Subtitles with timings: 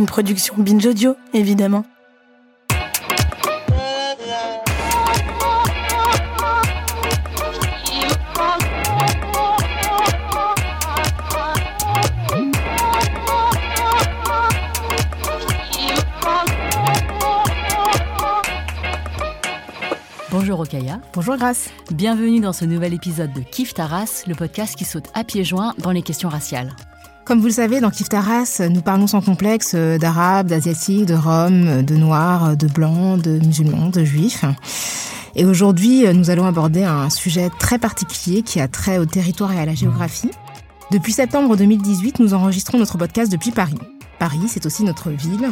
[0.00, 1.84] Une production Binge Audio, évidemment.
[20.30, 20.98] Bonjour Okaya.
[21.12, 21.68] Bonjour Grace.
[21.90, 25.74] Bienvenue dans ce nouvel épisode de Kif Taras, le podcast qui saute à pieds joints
[25.76, 26.74] dans les questions raciales.
[27.30, 31.14] Comme vous le savez, dans Kif Taras, nous parlons sans complexe euh, d'arabes, d'asiatiques, de
[31.14, 34.44] roms, de noirs, de blancs, de musulmans, de juifs.
[35.36, 39.52] Et aujourd'hui, euh, nous allons aborder un sujet très particulier qui a trait au territoire
[39.52, 40.32] et à la géographie.
[40.90, 43.78] Depuis septembre 2018, nous enregistrons notre podcast depuis Paris.
[44.20, 45.48] Paris, c'est aussi notre ville.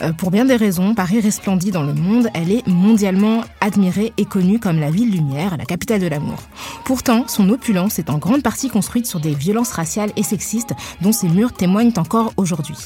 [0.00, 2.28] Euh, pour bien des raisons, Paris resplendit dans le monde.
[2.34, 6.38] Elle est mondialement admirée et connue comme la ville lumière, la capitale de l'amour.
[6.84, 11.10] Pourtant, son opulence est en grande partie construite sur des violences raciales et sexistes dont
[11.10, 12.76] ses murs témoignent encore aujourd'hui.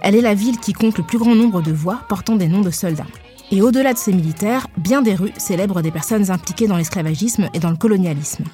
[0.00, 2.62] Elle est la ville qui compte le plus grand nombre de voix portant des noms
[2.62, 3.06] de soldats.
[3.50, 7.58] Et au-delà de ces militaires, bien des rues célèbrent des personnes impliquées dans l'esclavagisme et
[7.58, 8.44] dans le colonialisme.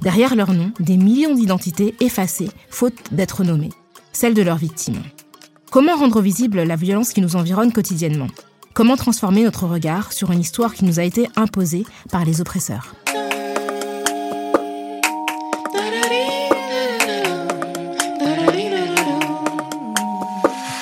[0.00, 3.70] Derrière leurs noms, des millions d'identités effacées, faute d'être nommées,
[4.12, 5.02] celles de leurs victimes.
[5.72, 8.26] Comment rendre visible la violence qui nous environne quotidiennement?
[8.74, 12.94] Comment transformer notre regard sur une histoire qui nous a été imposée par les oppresseurs?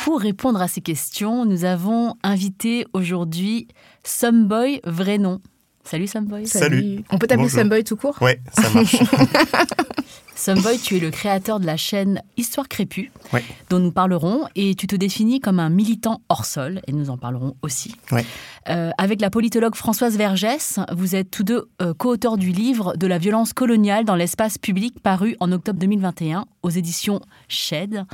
[0.02, 3.68] Pour répondre à ces questions, nous avons invité aujourd'hui
[4.02, 5.40] Someboy Vrai Nom.
[5.84, 6.46] Salut Someboy.
[6.46, 7.02] Salut.
[7.10, 7.48] On peut t'appeler.
[7.48, 8.96] Sunboy tout court Ouais, ça marche.
[10.36, 13.44] Someboy, tu es le créateur de la chaîne Histoire Crépue, Ouais.
[13.68, 17.18] dont nous parlerons, et tu te définis comme un militant hors sol, et nous en
[17.18, 17.94] parlerons aussi.
[18.10, 18.24] Ouais.
[18.70, 23.06] Euh, avec la politologue Françoise Vergès, vous êtes tous deux euh, co-auteurs du livre De
[23.06, 28.04] la violence coloniale dans l'espace public, paru en octobre 2021 aux éditions Shed.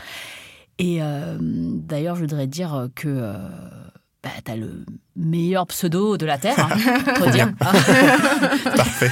[0.78, 3.34] Et euh, d'ailleurs, je voudrais dire que euh,
[4.26, 6.76] bah, tu as le meilleur pseudo de la Terre, hein,
[7.16, 7.52] faut dire.
[7.58, 9.10] Parfait.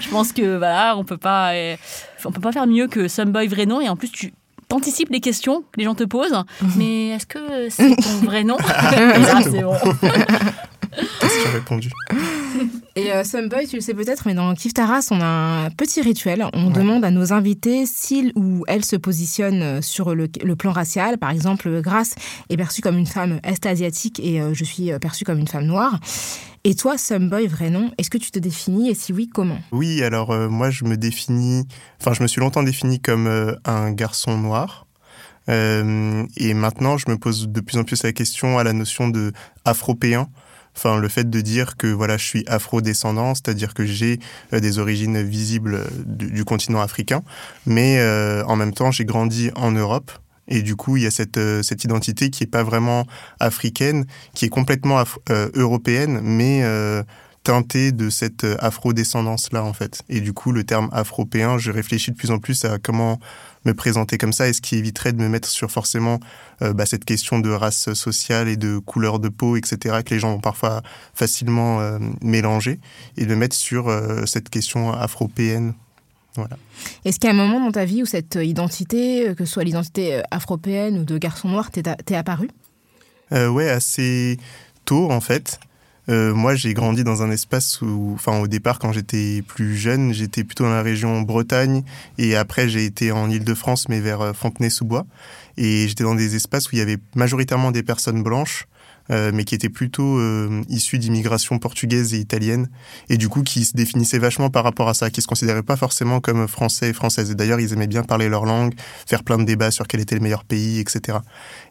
[0.00, 1.76] je pense que voilà, on peut pas, euh,
[2.24, 3.80] on peut pas faire mieux que Someboy vrai nom.
[3.80, 4.34] Et en plus, tu
[4.72, 6.36] anticipes les questions que les gens te posent.
[6.76, 8.56] Mais est-ce que c'est ton vrai nom?
[11.20, 11.90] Question répondue.
[12.94, 16.02] Et euh, Sunboy, tu le sais peut-être, mais dans Kif Taras, on a un petit
[16.02, 16.44] rituel.
[16.52, 21.16] On demande à nos invités s'ils ou elles se positionnent sur le, le plan racial.
[21.16, 22.14] Par exemple, Grace
[22.50, 25.64] est perçue comme une femme est-asiatique et euh, je suis euh, perçue comme une femme
[25.64, 26.00] noire.
[26.64, 28.90] Et toi, Sunboy, vrai nom, est-ce que tu te définis?
[28.90, 29.58] Et si oui, comment?
[29.72, 31.66] Oui, alors euh, moi je me définis,
[32.00, 34.86] enfin je me suis longtemps défini comme euh, un garçon noir.
[35.48, 39.08] Euh, et maintenant je me pose de plus en plus la question à la notion
[39.08, 39.32] de
[39.64, 40.28] afropéen.
[40.76, 44.18] Enfin, le fait de dire que voilà, je suis afro-descendant, c'est-à-dire que j'ai
[44.52, 47.22] euh, des origines visibles euh, du, continent africain,
[47.66, 50.10] mais euh, en même temps, j'ai grandi en Europe.
[50.48, 53.06] Et du coup, il y a cette, cette identité qui est pas vraiment
[53.38, 55.02] africaine, qui est complètement
[55.54, 56.64] européenne, mais
[57.44, 60.02] teintée de cette afro-descendance-là, en fait.
[60.08, 63.20] Et du coup, le terme afropéen, je réfléchis de plus en plus à comment
[63.64, 66.20] me présenter comme ça, et ce qui éviterait de me mettre sur forcément
[66.62, 70.20] euh, bah, cette question de race sociale et de couleur de peau, etc., que les
[70.20, 70.82] gens vont parfois
[71.14, 72.80] facilement euh, mélanger,
[73.16, 75.74] et de me mettre sur euh, cette question afropéenne.
[76.34, 76.56] Voilà.
[77.04, 79.52] Est-ce qu'il y a un moment dans ta vie où cette identité, euh, que ce
[79.52, 82.50] soit l'identité afropéenne ou de garçon noir, t'est apparue?
[83.30, 84.38] Ouais, assez
[84.84, 85.58] tôt en fait.
[86.08, 90.12] Euh, moi, j'ai grandi dans un espace où, enfin, au départ, quand j'étais plus jeune,
[90.12, 91.84] j'étais plutôt dans la région Bretagne,
[92.18, 95.06] et après, j'ai été en Île-de-France, mais vers euh, Fontenay-sous-Bois,
[95.56, 98.66] et j'étais dans des espaces où il y avait majoritairement des personnes blanches,
[99.10, 102.68] mais qui étaient plutôt euh, issues d'immigration portugaise et italienne,
[103.08, 105.76] et du coup, qui se définissaient vachement par rapport à ça, qui se considéraient pas
[105.76, 107.30] forcément comme français et françaises.
[107.30, 108.74] Et d'ailleurs, ils aimaient bien parler leur langue,
[109.06, 111.18] faire plein de débats sur quel était le meilleur pays, etc.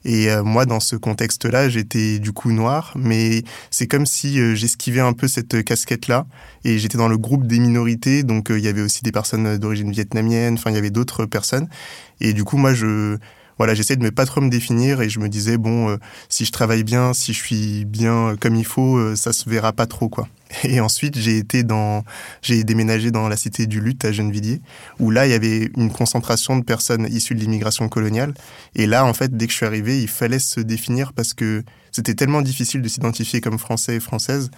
[0.06, 4.56] Et euh, moi, dans ce contexte-là, j'étais du coup noir, mais c'est comme si euh,
[4.56, 6.26] j'esquivais un peu cette casquette-là.
[6.64, 9.58] Et j'étais dans le groupe des minorités, donc euh, il y avait aussi des personnes
[9.58, 11.68] d'origine vietnamienne, enfin, il y avait d'autres personnes.
[12.20, 13.18] Et du coup, moi, je,
[13.62, 15.98] voilà, j'essayais de ne pas trop me définir et je me disais bon, euh,
[16.30, 19.72] si je travaille bien, si je suis bien comme il faut, euh, ça se verra
[19.72, 20.28] pas trop quoi.
[20.64, 22.04] Et ensuite, j'ai été dans,
[22.42, 24.62] j'ai déménagé dans la cité du Lutte à Gennevilliers,
[25.00, 28.34] où là, il y avait une concentration de personnes issues de l'immigration coloniale.
[28.74, 31.64] Et là, en fait, dès que je suis arrivé, il fallait se définir parce que
[31.92, 34.50] c'était tellement difficile de s'identifier comme français et française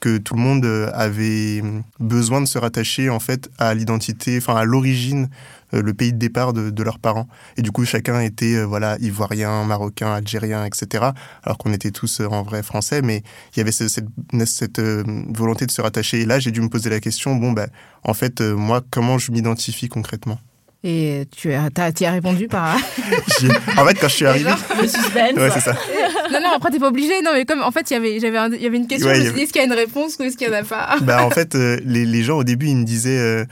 [0.00, 1.62] que tout le monde euh, avait
[1.98, 5.30] besoin de se rattacher en fait à l'identité, enfin à l'origine, euh,
[5.72, 7.28] le pays de départ de, leurs parents.
[7.56, 11.06] Et du coup, chacun était euh, voilà ivoirien, marocain, algérien, etc.
[11.42, 13.22] Alors qu'on était tous en vrai français, mais
[13.54, 14.06] il y avait cette,
[14.44, 16.20] cette, volonté de se rattacher.
[16.20, 17.68] Et là, j'ai dû me poser la question bon ben,
[18.04, 20.38] en fait, moi, comment je m'identifie concrètement?
[20.84, 22.76] Et tu as, as, as répondu par.
[23.76, 24.50] en fait, quand je suis arrivé.
[24.80, 25.32] Le suspense.
[25.34, 25.72] Ouais, c'est ça.
[26.32, 27.22] non, non, après, t'es pas obligé.
[27.24, 29.40] Non, mais comme en fait, y il y avait une question, je me suis dit,
[29.42, 31.30] est-ce qu'il y a une réponse ou est-ce qu'il y en a pas bah, En
[31.30, 33.44] fait, euh, les, les, gens au début, ils me disaient, euh,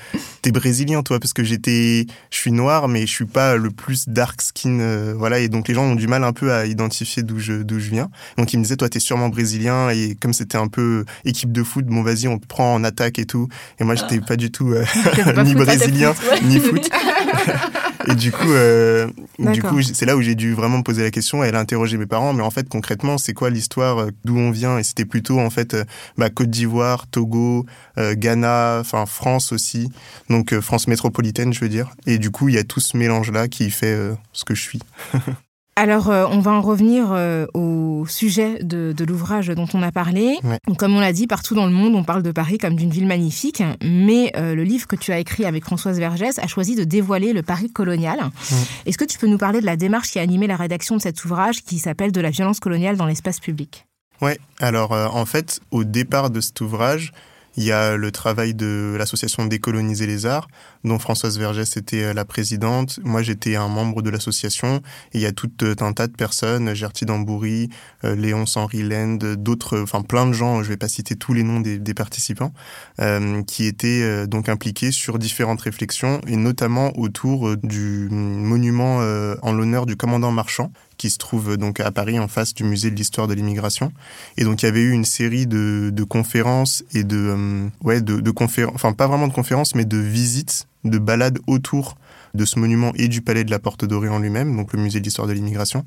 [0.43, 2.06] t'es brésilien, toi, parce que j'étais.
[2.31, 4.79] Je suis noir, mais je suis pas le plus dark skin.
[4.81, 7.55] Euh, voilà, et donc les gens ont du mal un peu à identifier d'où je,
[7.55, 8.11] d'où je viens.
[8.38, 11.62] Donc ils me disaient, toi, t'es sûrement brésilien, et comme c'était un peu équipe de
[11.62, 13.49] foot, bon, vas-y, on te prend en attaque et tout.
[13.81, 14.75] Et moi, j'étais pas du tout
[15.44, 16.91] ni brésilien, ni foot.
[18.09, 19.09] et du coup, euh,
[19.39, 21.43] du coup, c'est là où j'ai dû vraiment me poser la question.
[21.43, 24.51] Elle a interrogé mes parents, mais en fait, concrètement, c'est quoi l'histoire euh, D'où on
[24.51, 24.79] vient?
[24.79, 25.85] Et c'était plutôt en fait euh,
[26.17, 27.67] bah, Côte d'Ivoire, Togo,
[27.97, 29.91] Ghana, enfin France aussi.
[30.29, 31.91] Donc France métropolitaine, je veux dire.
[32.07, 33.97] Et du coup, il y a tout ce mélange là qui fait
[34.33, 34.81] ce que je suis.
[35.76, 40.38] Alors, euh, on va en revenir euh, au sujet de, l'ouvrage dont on a parlé.
[40.79, 43.06] comme on l'a dit, partout dans le monde, on parle de Paris comme d'une ville
[43.06, 46.85] magnifique, mais euh, le livre que tu as écrit avec Françoise Vergès a choisi de
[46.85, 48.19] dévoiler le Paris colonial.
[48.87, 51.03] Est-ce que tu peux nous parler de la démarche qui a animé la rédaction de
[51.03, 53.87] cet ouvrage qui s'appelle De la violence coloniale dans l'espace public?
[54.23, 57.12] Oui, alors en fait, au départ de cet ouvrage,
[57.56, 60.49] il y a le travail de l'association Décoloniser les Arts,
[60.85, 62.99] dont Françoise Vergès était euh, la présidente.
[63.05, 64.83] Moi, j'étais un membre de l'association.
[65.12, 67.69] il y a tout euh, un tas de personnes, Gertie Damboury,
[68.05, 71.43] euh, Léon Henri Lend, d'autres, enfin plein de gens, je vais pas citer tous les
[71.43, 72.53] noms des, participants,
[73.47, 78.99] qui étaient donc impliqués sur différentes réflexions, et notamment autour du monument
[79.43, 82.91] en l'honneur du commandant marchand, qui se trouve donc à Paris en face du musée
[82.91, 83.93] de l'histoire de l'immigration.
[84.37, 88.20] Et donc il y avait eu une série de, conférences et de euh, ouais de,
[88.20, 91.96] de conférences, enfin pas vraiment de conférences, mais de visites, de balades autour
[92.35, 94.99] de ce monument et du palais de la Porte Dorée en lui-même, donc le musée
[95.01, 95.85] de l'histoire de l'immigration.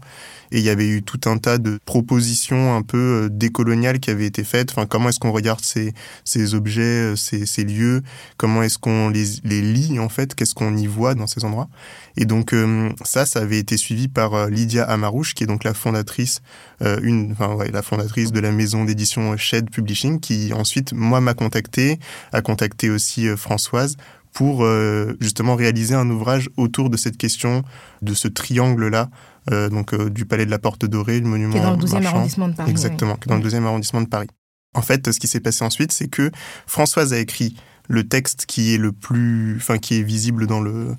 [0.52, 4.10] Et il y avait eu tout un tas de propositions un peu euh, décoloniales qui
[4.10, 4.72] avaient été faites.
[4.72, 8.02] Enfin, comment est-ce qu'on regarde ces, ces objets, euh, ces, ces lieux?
[8.38, 10.36] Comment est-ce qu'on les, les lit en fait?
[10.36, 11.68] Qu'est-ce qu'on y voit dans ces endroits?
[12.16, 15.74] Et donc euh, ça, ça avait été suivi par Lydia Amarouche, qui est donc la
[15.74, 16.42] fondatrice,
[16.82, 21.34] une, enfin, ouais, la fondatrice de la maison d'édition Shed Publishing, qui ensuite moi m'a
[21.34, 22.00] contacté,
[22.32, 23.98] a contacté aussi Françoise
[24.38, 27.63] pour euh, justement réaliser un ouvrage autour de cette question,
[28.04, 29.10] de ce triangle-là,
[29.51, 31.84] euh, donc euh, du Palais de la Porte Dorée, le monument qui est dans le
[31.84, 32.69] 12e arrondissement de Paris.
[32.69, 34.28] Exactement, qui est dans le 12e arrondissement de Paris.
[34.75, 36.30] En fait, ce qui s'est passé ensuite, c'est que
[36.68, 37.56] Françoise a écrit
[37.88, 40.95] le texte qui est le plus, enfin qui est visible dans le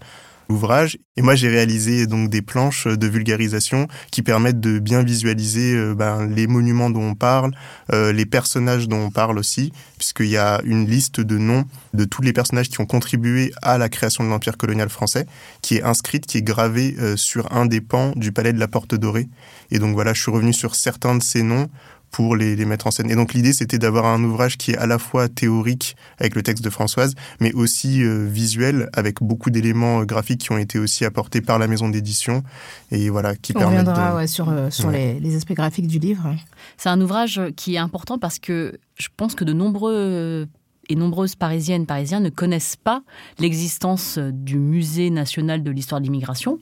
[0.49, 0.99] l'ouvrage.
[1.17, 5.95] Et moi, j'ai réalisé donc des planches de vulgarisation qui permettent de bien visualiser euh,
[5.95, 7.53] ben, les monuments dont on parle,
[7.93, 11.65] euh, les personnages dont on parle aussi, puisqu'il y a une liste de noms
[11.95, 15.27] de tous les personnages qui ont contribué à la création de l'Empire colonial français,
[15.62, 18.69] qui est inscrite, qui est gravée euh, sur un des pans du palais de la
[18.69, 19.29] Porte Dorée.
[19.71, 21.69] Et donc voilà, je suis revenu sur certains de ces noms
[22.10, 23.10] pour les, mettre en scène.
[23.10, 26.43] Et donc l'idée, c'était d'avoir un ouvrage qui est à la fois théorique avec le
[26.43, 30.79] texte de Françoise, mais aussi euh, visuel avec beaucoup d'éléments euh, graphiques qui ont été
[30.79, 32.43] aussi apportés par la maison d'édition
[32.91, 36.34] et voilà qui On reviendra sur, euh, sur les, les, aspects graphiques du livre.
[36.77, 40.48] C'est un ouvrage qui est important parce que je pense que de nombreux
[40.89, 43.03] et nombreuses Parisiennes, Parisiens ne connaissent pas
[43.39, 46.59] l'existence du Musée national de l'histoire de l'immigration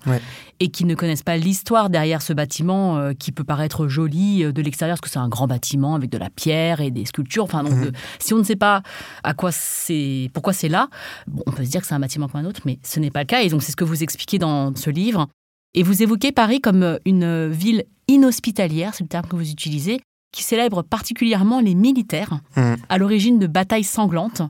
[0.60, 4.52] et qui ne connaissent pas l'histoire derrière ce bâtiment euh, qui peut paraître joli euh,
[4.52, 7.44] de l'extérieur parce que c'est un grand bâtiment avec de la pierre et des sculptures.
[7.44, 7.92] Enfin, donc, mhm.
[8.18, 8.82] si on ne sait pas
[9.22, 10.88] à quoi c'est, pourquoi c'est là,
[11.26, 13.10] bon, on peut se dire que c'est un bâtiment comme un autre, mais ce n'est
[13.10, 13.42] pas le cas.
[13.42, 15.28] Et donc, c'est ce que vous expliquez dans ce livre.
[15.74, 20.00] Et vous évoquez Paris comme une ville inhospitalière, c'est le terme que vous utilisez,
[20.36, 22.74] qui célèbre particulièrement les militaires mmh.
[22.90, 24.42] à l'origine de batailles sanglantes.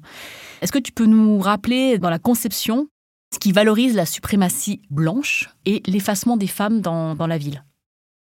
[0.61, 2.89] Est-ce que tu peux nous rappeler dans la conception
[3.33, 7.63] ce qui valorise la suprématie blanche et l'effacement des femmes dans, la ville?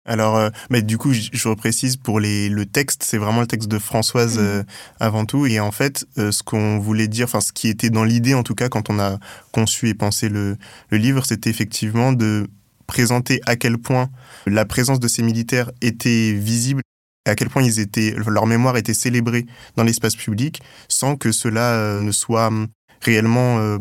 [0.08, 3.68] Alors, euh, mais du coup, je, reprécise pour les, le texte, c'est vraiment le texte
[3.68, 4.42] de Françoise mmh.
[4.42, 4.64] euh,
[5.00, 5.48] avant tout.
[5.48, 8.44] Et en fait, euh, ce qu'on voulait dire, enfin, ce qui était dans l'idée, en
[8.44, 9.18] tout cas, quand on a
[9.52, 10.58] conçu et pensé le,
[10.90, 12.48] le livre, c'était effectivement de
[12.86, 14.10] présenter à quel point
[14.46, 16.84] la présence de ces militaires était visible
[17.26, 21.74] à quel point ils étaient, leur mémoire était célébrée dans l'espace public sans que cela
[21.74, 22.68] euh, ne soit hum,
[23.02, 23.78] réellement euh,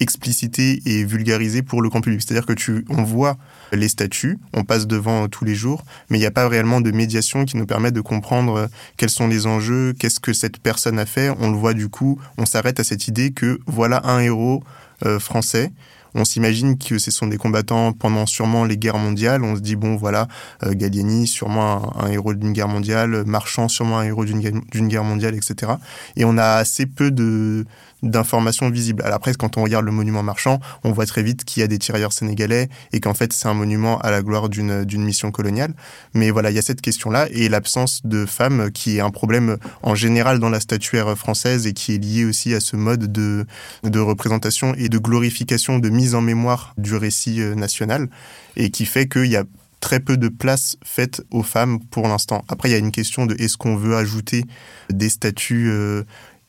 [0.00, 2.20] explicité et vulgarisé pour le grand public.
[2.22, 3.36] C'est-à-dire que tu, on voit
[3.72, 6.90] les statuts, on passe devant tous les jours, mais il n'y a pas réellement de
[6.90, 11.06] médiation qui nous permet de comprendre quels sont les enjeux, qu'est-ce que cette personne a
[11.06, 11.30] fait.
[11.40, 14.62] On le voit du coup, on s'arrête à cette idée que voilà un héros
[15.04, 15.72] euh, français
[16.16, 19.44] on s'imagine que ce sont des combattants pendant sûrement les guerres mondiales.
[19.44, 20.28] On se dit, bon, voilà,
[20.64, 25.34] euh, Gallieni, sûrement un, héros d'une guerre mondiale, Marchand, sûrement un héros d'une guerre mondiale,
[25.34, 25.72] etc.
[26.16, 27.66] Et on a assez peu de,
[28.10, 29.02] d'informations visibles.
[29.02, 31.66] Alors après, quand on regarde le monument marchand, on voit très vite qu'il y a
[31.66, 35.30] des tirailleurs sénégalais et qu'en fait, c'est un monument à la gloire d'une, d'une mission
[35.30, 35.74] coloniale.
[36.14, 39.56] Mais voilà, il y a cette question-là et l'absence de femmes qui est un problème
[39.82, 43.46] en général dans la statuaire française et qui est lié aussi à ce mode de,
[43.82, 48.08] de représentation et de glorification, de mise en mémoire du récit euh, national
[48.56, 49.44] et qui fait qu'il y a
[49.80, 52.44] très peu de place faite aux femmes pour l'instant.
[52.48, 54.44] Après, il y a une question de est-ce qu'on veut ajouter
[54.90, 56.04] des statuts euh,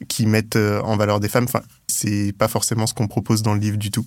[0.08, 1.46] qui mettent euh, en valeur des femmes.
[1.46, 4.06] Enfin, c'est pas forcément ce qu'on propose dans le livre du tout.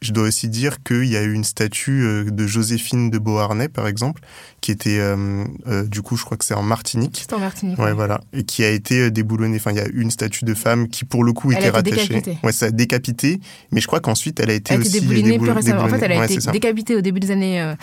[0.00, 3.68] Je dois aussi dire qu'il y a eu une statue euh, de Joséphine de Beauharnais,
[3.68, 4.20] par exemple,
[4.60, 5.44] qui était, euh,
[5.86, 7.18] du coup, je crois que c'est en Martinique.
[7.28, 7.78] C'est en Martinique.
[7.80, 8.20] Ouais, voilà.
[8.32, 9.56] Et qui a été déboulonnée.
[9.56, 11.80] Enfin, il y a une statue de femme qui, pour le coup, elle était a
[11.80, 12.08] été rattachée.
[12.14, 12.38] Décapitée.
[12.44, 13.40] Ouais, ça a décapité.
[13.72, 15.56] Mais je crois qu'ensuite, elle a été elle aussi a été déboulonnée plus déboulonnée.
[15.60, 15.82] récemment.
[15.82, 17.74] En fait, elle a Ouais, été décapitée au début des années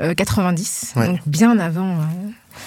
[0.00, 1.06] euh, 90, Ouais.
[1.06, 1.98] donc bien avant.
[2.00, 2.04] euh,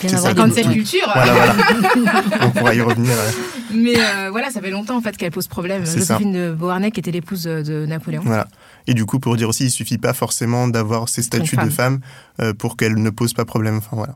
[0.01, 0.73] Bien avant cancel bouquins.
[0.73, 1.11] culture.
[1.13, 2.23] Voilà, voilà.
[2.41, 3.11] On pourra y revenir.
[3.11, 3.75] ouais.
[3.75, 5.85] Mais euh, voilà, ça fait longtemps en fait qu'elle pose problème.
[5.85, 5.97] Ça.
[5.99, 8.21] Joséphine de Beauharnais, qui était l'épouse de Napoléon.
[8.25, 8.47] Voilà.
[8.87, 11.71] Et du coup, pour dire aussi, il suffit pas forcément d'avoir ces statuts de femme.
[11.71, 11.99] femmes
[12.41, 13.77] euh, pour qu'elles ne posent pas problème.
[13.77, 14.15] Enfin, voilà.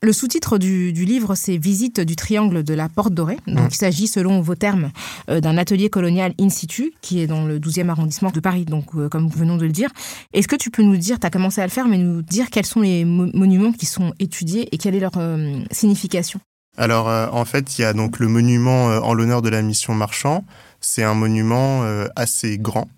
[0.00, 3.38] Le sous-titre du, du livre, c'est Visite du triangle de la Porte Dorée.
[3.48, 3.68] Donc, Mhm.
[3.72, 4.92] il s'agit, selon vos termes,
[5.28, 8.94] euh, d'un atelier colonial in situ, qui est dans le 12e arrondissement de Paris, donc
[8.94, 9.90] euh, comme nous venons de le dire.
[10.32, 12.48] Est-ce que tu peux nous dire, tu as commencé à le faire, mais nous dire
[12.50, 16.38] quels sont les mo- monuments qui sont étudiés et quelle est leur euh, signification?
[16.76, 20.44] Alors, en fait, il y a donc le monument en l'honneur de la mission Marchand.
[20.80, 21.82] C'est un monument
[22.14, 22.88] assez grand.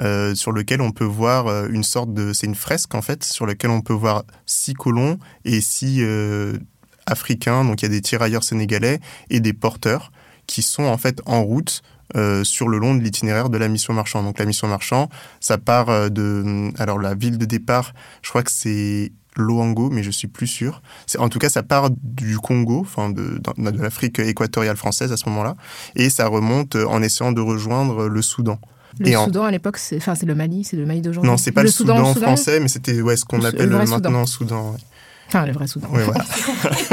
[0.00, 2.32] Euh, sur lequel on peut voir euh, une sorte de...
[2.32, 6.56] C'est une fresque, en fait, sur laquelle on peut voir six colons et six euh,
[7.06, 7.64] africains.
[7.64, 10.10] Donc, il y a des tirailleurs sénégalais et des porteurs
[10.46, 11.82] qui sont, en fait, en route
[12.42, 14.22] sur le long de l'itinéraire de la mission Marchand.
[14.22, 15.08] Donc, la mission Marchand,
[15.40, 16.70] ça part de...
[16.78, 20.82] Alors, la ville de départ, je crois que c'est Loango, mais je suis plus sûr.
[21.18, 25.26] En tout cas, ça part du Congo, enfin de, de, l'Afrique équatoriale française à ce
[25.30, 25.56] moment-là,
[25.96, 28.60] et ça remonte en essayant de rejoindre le Soudan.
[28.98, 31.30] Le Et en- Soudan, à l'époque, c'est enfin, c'est le Mali, c'est le Mali d'aujourd'hui.
[31.30, 34.72] Non, c'est pas le, Soudan, français, mais c'était ouais, ce qu'on Le- appelle maintenant Soudan.
[34.72, 34.78] ouais.
[35.28, 35.88] Enfin, le vrai Soudan.
[35.92, 36.24] Ouais, voilà.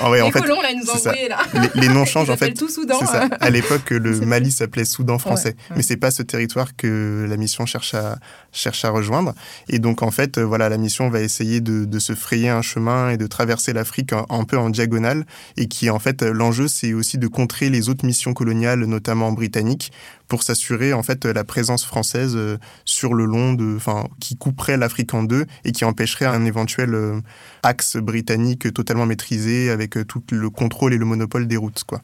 [0.00, 0.84] Ah ouais, en fait, colons, là, nous
[1.28, 1.38] là.
[1.74, 2.52] les, les noms changent en fait.
[2.54, 2.98] tout Soudan.
[3.00, 3.28] C'est ça.
[3.40, 5.76] À l'époque, le Mali s'appelait Soudan français, Ouais, ouais.
[5.78, 8.16] mais c'est pas ce territoire que la mission cherche à
[8.52, 9.34] cherche à rejoindre.
[9.68, 12.62] Et donc en fait, euh, voilà, la mission va essayer de, de se frayer un
[12.62, 15.26] chemin et de traverser l'Afrique un, un peu en diagonale.
[15.56, 19.32] Et qui en fait, euh, l'enjeu, c'est aussi de contrer les autres missions coloniales, notamment
[19.32, 19.90] britanniques,
[20.28, 24.76] pour s'assurer en fait la présence française euh, sur le long de, enfin, qui couperait
[24.76, 27.20] l'Afrique en deux et qui empêcherait un éventuel euh,
[27.62, 32.02] axe britannique totalement maîtrisé avec euh, tout le contrôle et le monopole des routes, quoi.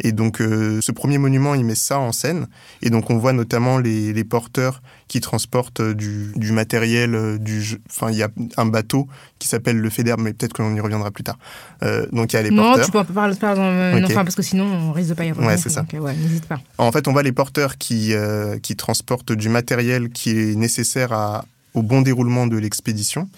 [0.00, 2.46] Et donc, euh, ce premier monument, il met ça en scène.
[2.82, 7.38] Et donc, on voit notamment les, les porteurs qui transportent euh, du, du matériel, euh,
[7.38, 10.80] du, enfin, il y a un bateau qui s'appelle le FEDER, mais peut-être qu'on y
[10.80, 11.38] reviendra plus tard.
[11.82, 12.84] Euh, donc, il y a les Non, porteurs.
[12.86, 15.48] tu peux parler, pardon, euh, non, parce que sinon, on risque de pas y revenir.
[15.48, 15.84] Ouais, c'est ça.
[15.94, 16.60] Ouais, n'hésite pas.
[16.76, 21.12] En fait, on voit les porteurs qui, euh, qui transportent du matériel qui est nécessaire
[21.12, 23.28] à, au bon déroulement de l'expédition.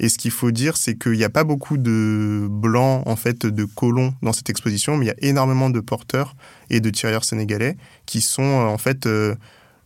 [0.00, 3.44] Et ce qu'il faut dire, c'est qu'il n'y a pas beaucoup de blancs, en fait,
[3.44, 6.36] de colons dans cette exposition, mais il y a énormément de porteurs
[6.70, 9.34] et de tirailleurs sénégalais qui sont, en fait, euh,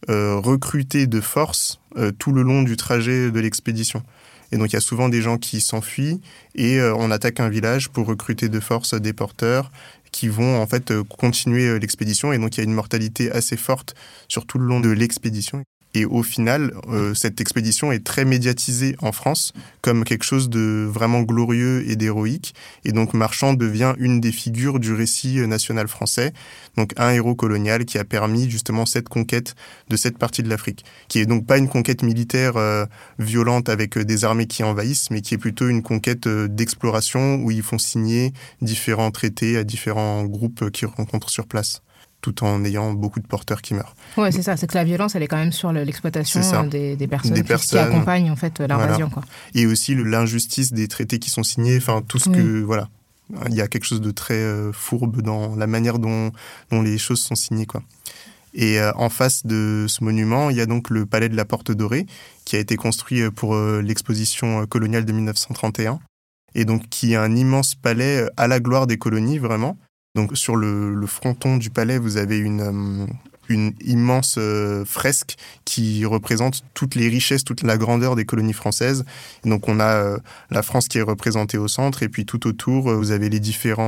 [0.08, 4.02] recrutés de force euh, tout le long du trajet de l'expédition.
[4.52, 6.20] Et donc, il y a souvent des gens qui s'enfuient
[6.54, 9.72] et euh, on attaque un village pour recruter de force des porteurs
[10.12, 13.32] qui vont en fait euh, continuer euh, l'expédition et donc il y a une mortalité
[13.32, 13.94] assez forte
[14.28, 15.64] sur tout le long de l'expédition.
[15.94, 20.88] Et au final, euh, cette expédition est très médiatisée en France comme quelque chose de
[20.88, 22.54] vraiment glorieux et d'héroïque.
[22.84, 26.32] Et donc Marchand devient une des figures du récit national français,
[26.76, 29.54] donc un héros colonial qui a permis justement cette conquête
[29.88, 32.86] de cette partie de l'Afrique, qui est donc pas une conquête militaire euh,
[33.18, 37.50] violente avec euh, des armées qui envahissent, mais qui est plutôt une conquête d'exploration où
[37.50, 38.32] ils font signer
[38.62, 41.82] différents traités à différents groupes qu'ils rencontrent sur place,
[42.22, 43.94] tout en ayant beaucoup de porteurs qui meurent.
[44.16, 44.56] Ouais, c'est ça.
[44.56, 47.42] C'est que la violence, elle est quand même sur le- l'exploitation des, des personnes, Des
[47.42, 49.10] qui- accompagnent en fait l'invasion.
[49.10, 49.22] quoi.
[49.54, 52.36] Et aussi l'injustice des traités qui sont signés, enfin tout ce Oui.
[52.36, 52.88] que voilà.
[53.48, 56.32] Il y a quelque chose de très euh, fourbe dans la manière dont,
[56.70, 57.66] dont les choses sont signées.
[57.66, 57.82] Quoi.
[58.54, 61.46] Et euh, en face de ce monument, il y a donc le palais de la
[61.46, 62.06] Porte Dorée,
[62.44, 65.98] qui a été construit euh, pour euh, l'exposition coloniale de 1931,
[66.54, 69.78] et donc qui est un immense palais à la gloire des colonies, vraiment.
[70.14, 73.06] Donc sur le, le fronton du palais, vous avez une, euh,
[73.52, 79.04] une immense euh, fresque qui représente toutes les richesses, toute la grandeur des colonies françaises.
[79.44, 80.18] donc on a euh,
[80.50, 83.40] la France qui est représentée au centre et puis tout autour, euh, vous avez les
[83.40, 83.82] différents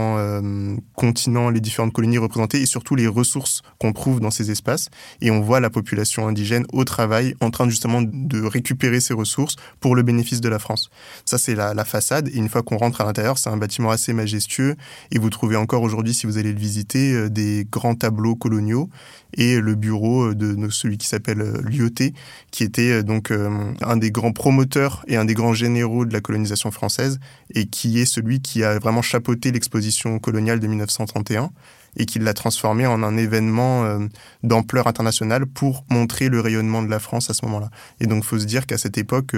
[0.94, 4.88] continents, les différentes colonies représentées et surtout les ressources qu'on trouve dans ces espaces.
[5.20, 9.56] Et on voit la population indigène au travail en train justement de récupérer ces ressources
[9.80, 10.90] pour le bénéfice de la France.
[11.24, 12.28] Ça, c'est la, la façade.
[12.28, 14.76] Et une fois qu'on rentre à l'intérieur, c'est un bâtiment assez majestueux
[15.10, 18.88] et vous trouvez encore aujourd'hui, si vous allez le visiter, des grands tableaux coloniaux
[19.36, 22.14] et le bureau euh, de celui qui s'appelle euh, Lyoté,
[22.50, 26.20] qui était euh, donc un des grands promoteurs et un des grands généraux de la
[26.20, 27.20] colonisation française,
[27.54, 31.50] et qui est celui qui a vraiment chapeauté l'exposition coloniale de 1931
[31.96, 34.00] et qui l'a transformé en un événement
[34.42, 37.70] d'ampleur internationale pour montrer le rayonnement de la France à ce moment-là.
[38.00, 39.36] Et donc, il faut se dire qu'à cette époque,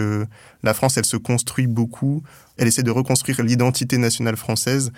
[0.62, 2.22] la France, elle se construit beaucoup,
[2.56, 4.90] elle essaie de reconstruire l'identité nationale française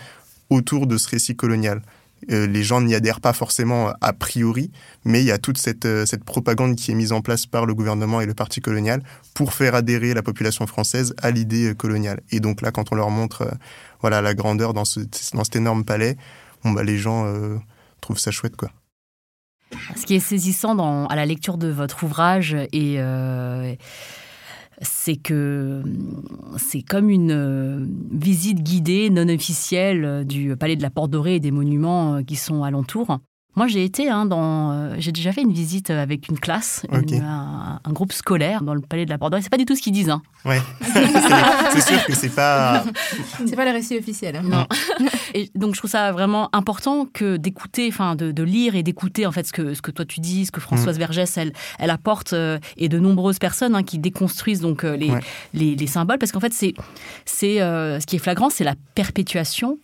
[0.50, 1.82] autour de ce récit colonial.
[2.30, 4.70] Euh, les gens n'y adhèrent pas forcément a priori,
[5.04, 7.64] mais il y a toute cette, euh, cette, propagande qui est mise en place par
[7.64, 9.02] le gouvernement et le parti colonial
[9.34, 12.20] pour faire adhérer la population française à l'idée euh, coloniale.
[12.30, 13.50] Et donc là, quand on leur montre
[14.00, 15.00] voilà, la grandeur dans, ce,
[15.32, 16.16] dans cet énorme palais,
[16.64, 17.32] bon, bah, les gens
[18.00, 18.56] trouvent ça chouette.
[18.56, 18.70] quoi.
[19.96, 22.98] Ce qui est saisissant dans, à la lecture de votre ouvrage et
[24.82, 25.82] c'est que
[26.56, 31.36] c'est comme une euh, visite guidée non officielle euh, du palais de la Porte Dorée
[31.36, 33.18] et des monuments euh, qui sont alentours.
[33.56, 34.70] Moi, j'ai été hein, dans.
[34.70, 39.04] Euh, j'ai déjà fait une visite avec une classe, un, groupe scolaire dans le palais
[39.04, 39.38] de la Bordeaux.
[39.40, 40.10] C'est pas du tout ce qu'ils disent.
[40.10, 40.22] Hein.
[40.44, 40.60] Ouais.
[41.72, 42.84] c'est sûr que c'est pas.
[43.46, 44.36] c'est pas le récit officiel.
[44.36, 44.42] Hein.
[44.44, 44.66] Non.
[45.34, 49.32] et donc, je trouve ça vraiment important que d'écouter, enfin, de, lire et d'écouter en
[49.32, 51.00] fait ce que ce que toi tu dis, ce que Françoise mm.
[51.00, 55.12] Vergès elle elle apporte euh, et de nombreuses personnes hein, qui déconstruisent donc euh, les,
[55.52, 56.74] les, les symboles parce qu'en fait c'est
[57.24, 59.78] c'est ce qui est flagrant, c'est la perpétuation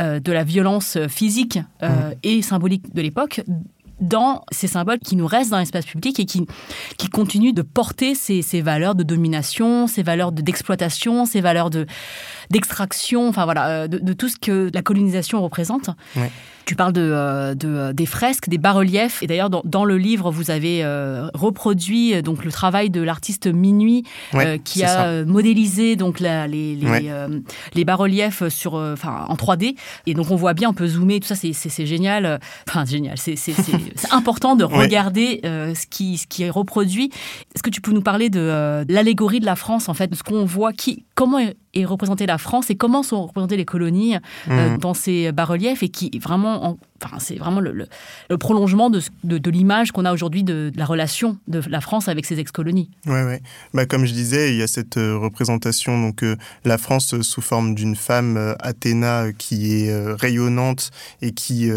[0.00, 2.14] euh, de la violence physique euh, mmh.
[2.22, 3.42] et symbolique de l'époque
[4.00, 6.46] dans ces symboles qui nous restent dans l'espace public et qui,
[6.98, 11.70] qui continuent de porter ces, valeurs de domination, ces valeurs d'exploitation, ces valeurs
[12.50, 15.90] d'extraction, enfin voilà, euh, de, tout ce que la colonisation représente.
[16.66, 19.22] Tu parles de, euh, euh, des fresques, des bas-reliefs.
[19.22, 24.02] Et d'ailleurs, dans, le livre, vous avez euh, reproduit donc le travail de l'artiste Minuit,
[24.64, 26.76] qui a modélisé donc les, les,
[27.74, 29.76] les, bas-reliefs sur, enfin, en 3D.
[30.06, 32.40] Et donc, on voit bien, on peut zoomer, tout ça, c'est génial.
[32.68, 33.16] Enfin, génial.
[33.16, 33.36] C'est
[34.10, 37.10] important de regarder ce, qui, ce qui est reproduit.
[37.54, 40.24] Est-ce que tu peux nous parler de l'allégorie de la France, en fait, de ce
[40.24, 41.38] qu'on voit, qui, comment
[41.80, 44.78] est représentée la France et comment sont représentées les colonies mmh.
[44.78, 47.86] dans ces bas-reliefs et qui vraiment enfin, c'est vraiment le,
[48.38, 52.38] prolongement de, de, l'image qu'on a aujourd'hui de, la relation de la France avec ses
[52.38, 52.90] ex-colonies.
[53.06, 53.42] Ouais, ouais.
[53.74, 57.22] Bah, comme je disais, il y a cette euh, représentation, donc euh, la France euh,
[57.22, 60.90] sous forme d'une femme, Athéna, qui est rayonnante
[61.22, 61.70] et qui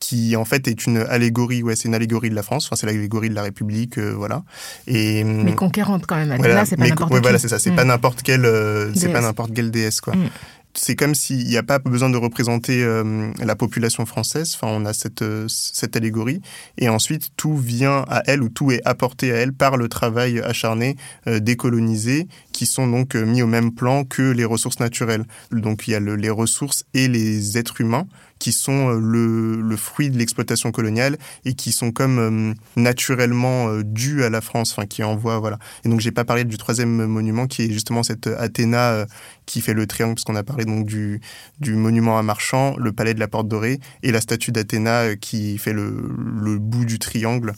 [0.00, 2.86] qui en fait est une allégorie, ouais, c'est une allégorie de la France, enfin c'est
[2.86, 4.42] l'allégorie de la République, voilà.
[4.86, 6.32] Et mais conquérante quand même.
[6.32, 7.88] Athéna, c'est pas n'importe ouais, voilà, c'est ça, c'est pas mm.
[7.88, 8.48] n'importe quelle,
[8.94, 10.16] c'est pas n'importe quelle déesse quoi.
[10.16, 10.28] Mm
[10.74, 14.52] c'est comme s'il n'y a pas besoin de représenter euh, la population française.
[14.54, 16.40] Enfin, on a cette, euh, cette allégorie.
[16.78, 20.40] Et ensuite, tout vient à elle ou tout est apporté à elle par le travail
[20.40, 25.24] acharné euh, décolonisé qui sont donc mis au même plan que les ressources naturelles.
[25.50, 28.06] Donc, il y a les ressources et les êtres humains
[28.40, 33.68] qui sont euh, le, le fruit de l'exploitation coloniale et qui sont comme euh, naturellement
[33.68, 35.60] euh, dus à la France, enfin qui envoient voilà.
[35.84, 39.06] Et donc j'ai pas parlé du troisième monument qui est justement cette Athéna
[39.46, 41.20] qui fait le triangle parce qu'on a parlé donc du,
[41.60, 45.58] du monument à Marchand, le palais de la Porte Dorée et la statue d'Athéna qui
[45.58, 47.52] fait le, le bout du triangle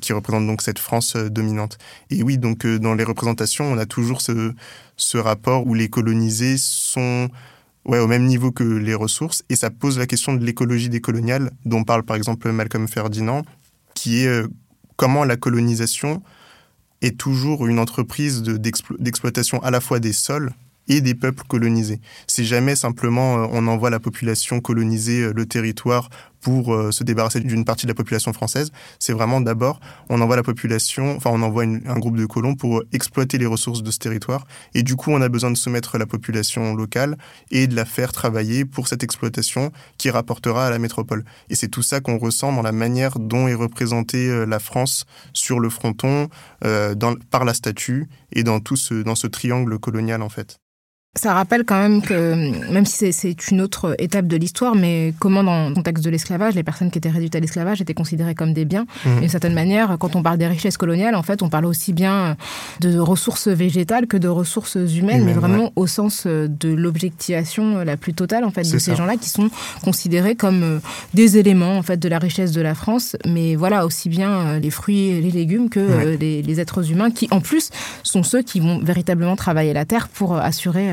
[0.00, 1.78] qui représente donc cette France dominante.
[2.10, 4.52] Et oui, donc dans les représentations, on a toujours ce,
[4.96, 7.28] ce rapport où les colonisés sont
[7.88, 11.50] ouais, au même niveau que les ressources, et ça pose la question de l'écologie décoloniale,
[11.64, 13.42] dont parle par exemple Malcolm Ferdinand,
[13.94, 14.46] qui est euh,
[14.96, 16.22] comment la colonisation
[17.00, 20.52] est toujours une entreprise d'exploitation à la fois des sols
[20.88, 22.00] et des peuples colonisés.
[22.26, 27.04] C'est jamais simplement euh, on envoie la population colonisée euh, le territoire pour euh, se
[27.04, 28.70] débarrasser d'une partie de la population française.
[28.98, 32.82] C'est vraiment d'abord, on envoie la population, enfin on envoie un groupe de colons pour
[32.92, 34.46] exploiter les ressources de ce territoire.
[34.74, 37.16] Et du coup, on a besoin de soumettre la population locale
[37.50, 41.24] et de la faire travailler pour cette exploitation qui rapportera à la métropole.
[41.50, 45.04] Et c'est tout ça qu'on ressent dans la manière dont est représentée euh, la France
[45.32, 46.28] sur le fronton,
[46.64, 46.94] euh,
[47.30, 50.58] par la statue et dans tout ce, dans ce triangle colonial en fait.
[51.18, 55.42] Ça rappelle quand même que, même si c'est une autre étape de l'histoire, mais comment
[55.42, 58.52] dans le contexte de l'esclavage, les personnes qui étaient réduites à l'esclavage étaient considérées comme
[58.52, 58.86] des biens.
[59.04, 59.20] Mmh.
[59.20, 62.36] D'une certaine manière, quand on parle des richesses coloniales, en fait, on parle aussi bien
[62.80, 68.14] de ressources végétales que de ressources humaines, mais vraiment au sens de l'objectivation la plus
[68.14, 69.50] totale, en fait, de ces gens-là qui sont
[69.82, 70.80] considérés comme
[71.14, 74.70] des éléments, en fait, de la richesse de la France, mais voilà, aussi bien les
[74.70, 77.70] fruits et les légumes que les, les êtres humains qui, en plus,
[78.04, 80.88] sont ceux qui vont véritablement travailler la terre pour assurer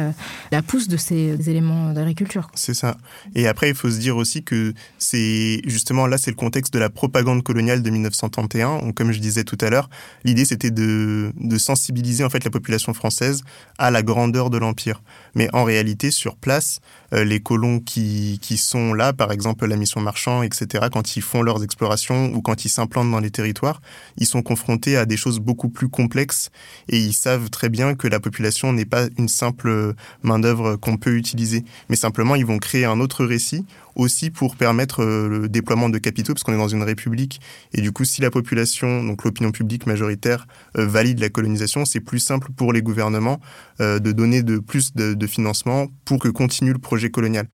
[0.52, 2.50] la pousse de ces éléments d'agriculture.
[2.54, 2.98] C'est ça.
[3.36, 6.80] Et après, il faut se dire aussi que c'est justement là, c'est le contexte de
[6.80, 8.92] la propagande coloniale de 1931.
[8.94, 9.90] comme je disais tout à l'heure,
[10.24, 13.44] l'idée c'était de, de sensibiliser en fait la population française
[13.78, 15.02] à la grandeur de l'empire.
[15.36, 16.80] Mais en réalité, sur place,
[17.14, 21.22] euh, les colons qui, qui sont là, par exemple la mission marchand, etc., quand ils
[21.22, 23.82] font leurs explorations ou quand ils s'implantent dans les territoires,
[24.18, 26.50] ils sont confrontés à des choses beaucoup plus complexes
[26.90, 29.94] et ils savent très bien que la population n'est pas une simple
[30.24, 33.66] main-d'œuvre qu'on peut utiliser, mais simplement ils vont créer un autre récit
[33.96, 37.40] aussi pour permettre euh, le déploiement de capitaux, parce qu'on est dans une république.
[37.74, 42.02] Et du coup, si la population, donc l'opinion publique majoritaire, euh, valide la colonisation, c'est
[42.02, 43.40] plus simple pour les gouvernements
[43.82, 47.48] euh, de donner de plus de, de financement pour que continue le projet colonial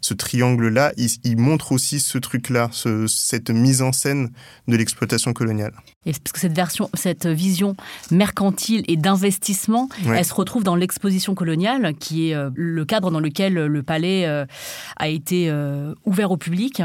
[0.00, 2.70] ce triangle-là, il, montre aussi ce truc-là,
[3.06, 4.30] cette mise en scène
[4.66, 5.72] de l'exploitation coloniale.
[6.06, 7.76] Et parce que cette version, cette vision
[8.10, 13.20] mercantile et d'investissement, elle se retrouve dans l'exposition coloniale, qui est euh, le cadre dans
[13.20, 14.46] lequel le palais euh,
[14.96, 16.82] a été euh, ouvert au public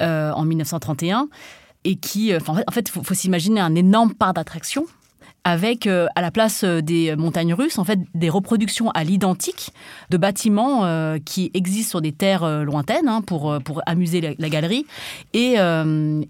[0.00, 1.28] en 1931
[1.84, 4.86] et qui, en fait, il faut s'imaginer un énorme part d'attraction
[5.44, 9.70] avec euh, à la place euh, des montagnes russes en fait des reproductions à l'identique
[10.10, 14.86] de bâtiments euh, qui existent sur des terres lointaines hein, pour pour amuser la, galerie
[15.32, 15.56] et,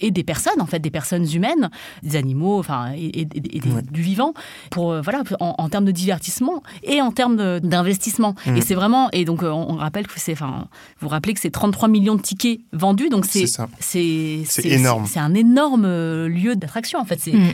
[0.00, 1.70] et des personnes en fait des personnes humaines
[2.02, 4.34] des animaux enfin et, du vivant
[4.70, 8.34] pour voilà en, termes de divertissement et en termes d'investissement.
[8.46, 8.56] Mmh.
[8.56, 10.68] et c'est vraiment et donc on, rappelle que c'est enfin
[11.00, 13.46] vous, rappelez que c'est 33 millions de tickets vendus donc c'est
[13.78, 15.06] c'est énorme.
[15.06, 15.86] c'est un énorme
[16.26, 17.52] lieu d'attraction en fait c'est mmh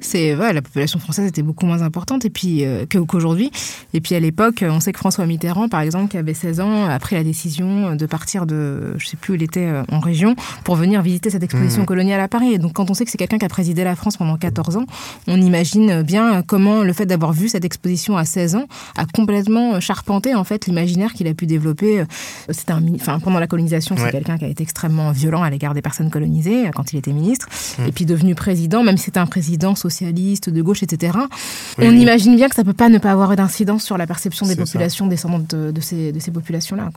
[0.00, 3.50] c'est la population française était beaucoup moins importante et puis euh, qu'aujourd'hui.
[3.94, 6.84] Et puis à l'époque, on sait que François Mitterrand, par exemple, qui avait 16 ans,
[6.86, 10.00] a pris la décision de partir de, je sais plus où il était euh, en
[10.00, 11.86] région, pour venir visiter cette exposition mmh.
[11.86, 12.52] coloniale à Paris.
[12.52, 14.76] Et donc quand on sait que c'est quelqu'un qui a présidé la France pendant 14
[14.76, 14.86] ans,
[15.26, 19.80] on imagine bien comment le fait d'avoir vu cette exposition à 16 ans a complètement
[19.80, 22.04] charpenté en fait l'imaginaire qu'il a pu développer.
[22.50, 25.74] C'était un, enfin pendant la colonisation, c'est quelqu'un qui a été extrêmement violent à l'égard
[25.74, 27.86] des personnes colonisées quand il était ministre, mmh.
[27.86, 31.18] et puis devenu président, même si c'était un président socialiste, de gauche, etc.
[31.78, 34.56] on imagine bien que ça peut pas ne pas avoir d'incidence sur la perception des
[34.56, 36.90] populations descendantes de, ces, de ces populations-là.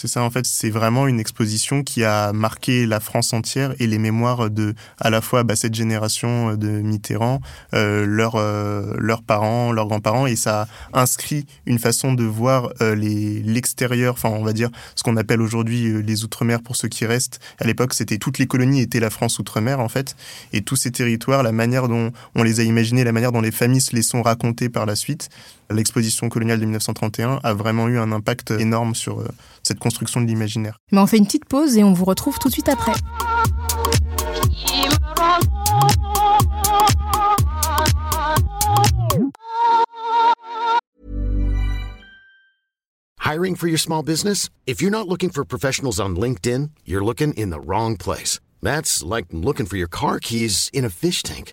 [0.00, 3.86] C'est ça, en fait, c'est vraiment une exposition qui a marqué la France entière et
[3.86, 7.42] les mémoires de, à la fois, bah, cette génération de Mitterrand,
[7.74, 12.94] euh, leurs, euh, leurs parents, leurs grands-parents, et ça inscrit une façon de voir euh,
[12.94, 17.04] l'extérieur, enfin, on va dire, ce qu'on appelle aujourd'hui euh, les Outre-mer pour ceux qui
[17.04, 17.38] restent.
[17.58, 20.16] À l'époque, c'était toutes les colonies étaient la France Outre-mer, en fait,
[20.54, 23.52] et tous ces territoires, la manière dont on les a imaginés, la manière dont les
[23.52, 25.28] familles se les sont racontées par la suite,
[25.70, 29.28] l'exposition coloniale de 1931 a vraiment eu un impact énorme sur euh,
[29.62, 30.78] cette construction de l'imaginaire.
[30.92, 32.92] Mais on fait une petite pause et on vous retrouve tout de suite après.
[43.30, 44.48] Hiring for your small business?
[44.66, 48.40] If you're not looking for professionals on LinkedIn, you're looking in the wrong place.
[48.60, 51.52] That's like looking for your car keys in a fish tank.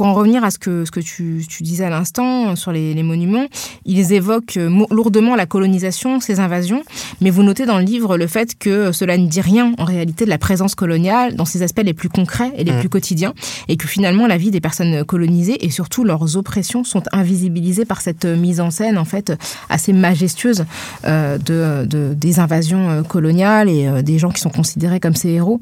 [0.00, 2.94] Pour en revenir à ce que, ce que tu, tu disais à l'instant sur les,
[2.94, 3.44] les, monuments,
[3.84, 6.82] ils évoquent euh, lourdement la colonisation, ces invasions,
[7.20, 10.24] mais vous notez dans le livre le fait que cela ne dit rien en réalité
[10.24, 12.80] de la présence coloniale dans ses aspects les plus concrets et les mmh.
[12.80, 13.34] plus quotidiens,
[13.68, 18.00] et que finalement la vie des personnes colonisées et surtout leurs oppressions sont invisibilisées par
[18.00, 19.34] cette mise en scène en fait
[19.68, 20.64] assez majestueuse
[21.04, 25.14] euh, de, de, des invasions euh, coloniales et euh, des gens qui sont considérés comme
[25.14, 25.60] ces héros.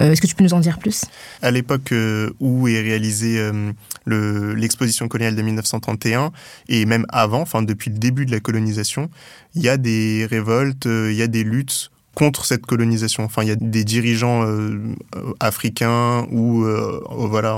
[0.00, 1.06] Euh, Est-ce que tu peux nous en dire plus?
[1.42, 3.50] À l'époque euh, où est réalisé
[4.06, 6.32] l'exposition coloniale de 1931
[6.68, 9.10] et même avant, enfin depuis le début de la colonisation,
[9.54, 13.24] il y a des révoltes, euh, il y a des luttes contre cette colonisation.
[13.24, 14.94] Enfin, il y a des dirigeants euh,
[15.38, 17.56] africains ou euh, voilà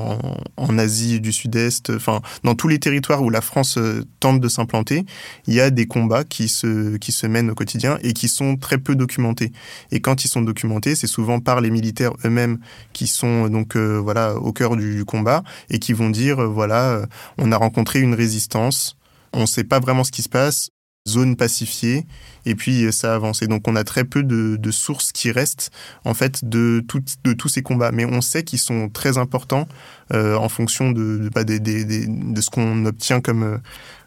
[0.57, 1.91] en, Asie du Sud-Est.
[1.91, 5.05] Enfin, dans tous les territoires où la France euh, tente de s'implanter,
[5.47, 8.57] il y a des combats qui se qui se mènent au quotidien et qui sont
[8.57, 9.53] très peu documentés.
[9.91, 12.59] Et quand ils sont documentés, c'est souvent par les militaires eux-mêmes
[12.93, 17.03] qui sont donc voilà au cœur du, du, combat et qui vont dire voilà,
[17.39, 18.97] on a rencontré une résistance.
[19.33, 20.71] On ne sait pas vraiment ce qui se passe
[21.09, 22.07] zone pacifiée
[22.47, 25.33] et puis euh, ça avance et donc on a très peu de, de sources qui
[25.33, 25.71] restent
[26.05, 27.91] en fait de, tout, de tous ces combats.
[27.93, 29.67] Mais on sait qu'ils sont très importants
[30.13, 33.59] euh, en fonction de, de, bah, de, de ce qu'on obtient comme euh,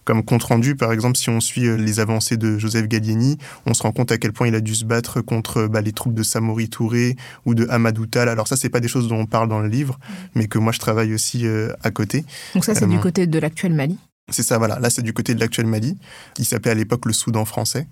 [0.04, 3.74] comme compte rendu, par exemple, si on suit euh, les avancées de Joseph Gallieni, on
[3.74, 6.14] se rend compte à quel point il a dû se battre contre bah, les troupes
[6.14, 7.16] de Samori Touré
[7.48, 8.30] ou de Hamadou Tal.
[8.30, 9.98] Alors ça, c'est pas des choses dont on parle dans le livre,
[10.36, 11.48] mais que moi je travaille aussi
[11.82, 12.24] à côté.
[12.54, 13.98] Donc ça, c'est du côté de l'actuel Mali?
[14.36, 14.80] C'est ça, voilà.
[14.80, 15.98] Là, c'est du côté de l'actuel Mali,
[16.34, 17.88] qui s'appelait à l'époque le Soudan français.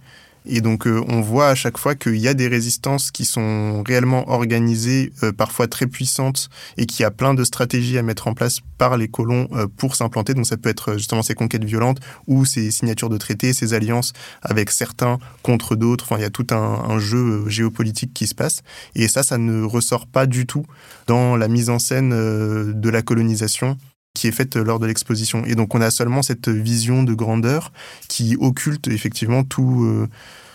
[0.46, 3.82] Et donc, euh, on voit à chaque fois qu'il y a des résistances qui sont
[3.88, 8.28] réellement organisées, euh, parfois très puissantes, et qu'il y a plein de stratégies à mettre
[8.28, 10.34] en place par les colons euh, pour s'implanter.
[10.34, 14.12] Donc, ça peut être justement ces conquêtes violentes ou ces signatures de traités, ces alliances
[14.42, 16.04] avec certains contre d'autres.
[16.06, 18.64] Enfin, il y a tout un, un, jeu géopolitique qui se passe.
[18.96, 20.66] Et ça, ça ne ressort pas du tout
[21.08, 23.78] dans la mise en scène de la colonisation
[24.14, 25.44] qui est faite lors de l'exposition.
[25.46, 27.72] Et donc on a seulement cette vision de grandeur
[28.08, 30.08] qui occulte effectivement euh,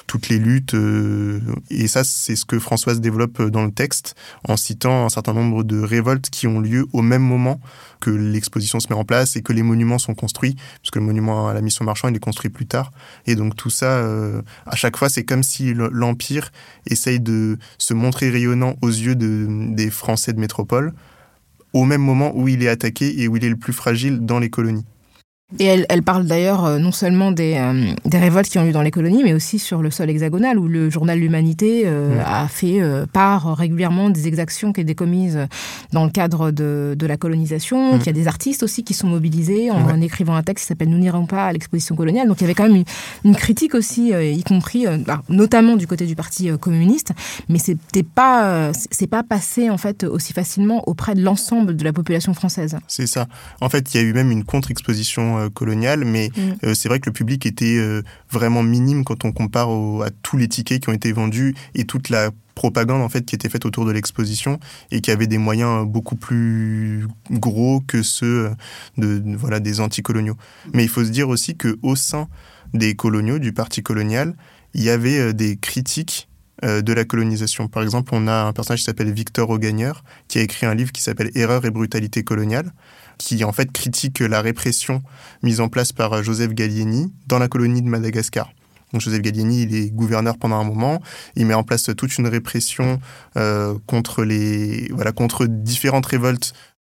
[0.06, 0.74] toutes les luttes.
[0.74, 4.14] Euh, et ça, c'est ce que Françoise développe dans le texte
[4.46, 7.60] en citant un certain nombre de révoltes qui ont lieu au même moment
[7.98, 11.48] que l'exposition se met en place et que les monuments sont construits, puisque le monument
[11.48, 12.92] à la mission marchand, il est construit plus tard.
[13.26, 16.52] Et donc tout ça, euh, à chaque fois, c'est comme si l'Empire
[16.86, 20.92] essaye de se montrer rayonnant aux yeux de, des Français de métropole
[21.72, 24.38] au même moment où il est attaqué et où il est le plus fragile dans
[24.38, 24.84] les colonies.
[25.58, 28.72] Et elle, elle parle d'ailleurs euh, non seulement des, euh, des, révoltes qui ont eu
[28.72, 32.48] dans les colonies, mais aussi sur le sol hexagonal, où le journal L'Humanité euh, a
[32.48, 32.82] fait
[33.14, 35.38] part régulièrement des exactions qui étaient commises
[35.92, 37.96] dans le cadre de, de la colonisation.
[37.96, 40.68] Il y a des artistes aussi qui sont mobilisés en, en écrivant un texte qui
[40.68, 42.28] s'appelle Nous n'irons pas à l'exposition coloniale.
[42.28, 42.84] Donc il y avait quand même une,
[43.24, 47.12] une critique aussi, y compris bah, notamment du côté du Parti communiste,
[47.48, 51.94] mais c'était pas c'est pas passé en fait aussi facilement auprès de l'ensemble de la
[51.94, 52.76] population française.
[52.86, 53.26] C'est ça.
[53.62, 56.40] En fait, il y a eu même une contre-exposition euh, coloniale, mais mm.
[56.64, 59.68] euh, c'est vrai que le public était euh, vraiment minime quand on compare
[60.02, 63.34] à tous les tickets qui ont été vendus et toute la propagande en fait qui
[63.36, 64.58] était faite autour de l'exposition
[64.90, 68.50] et qui avait des moyens beaucoup plus gros que ceux
[68.96, 70.36] de, voilà des anticoloniaux.
[70.72, 72.28] Mais il faut se dire aussi que au sein
[72.74, 74.34] des coloniaux du parti colonial,
[74.74, 76.28] il y avait des critiques
[76.62, 77.68] de la colonisation.
[77.68, 80.90] Par exemple, on a un personnage qui s'appelle Victor Augagneur, qui a écrit un livre
[80.90, 82.72] qui s'appelle Erreur et brutalité coloniale,
[83.18, 85.02] qui en fait critique la répression
[85.42, 88.52] mise en place par Joseph Gallieni dans la colonie de Madagascar.
[88.92, 91.02] Donc Joseph Gallieni, il est gouverneur pendant un moment.
[91.36, 93.00] Il met en place toute une répression
[93.36, 96.54] euh, contre les voilà contre différentes révoltes.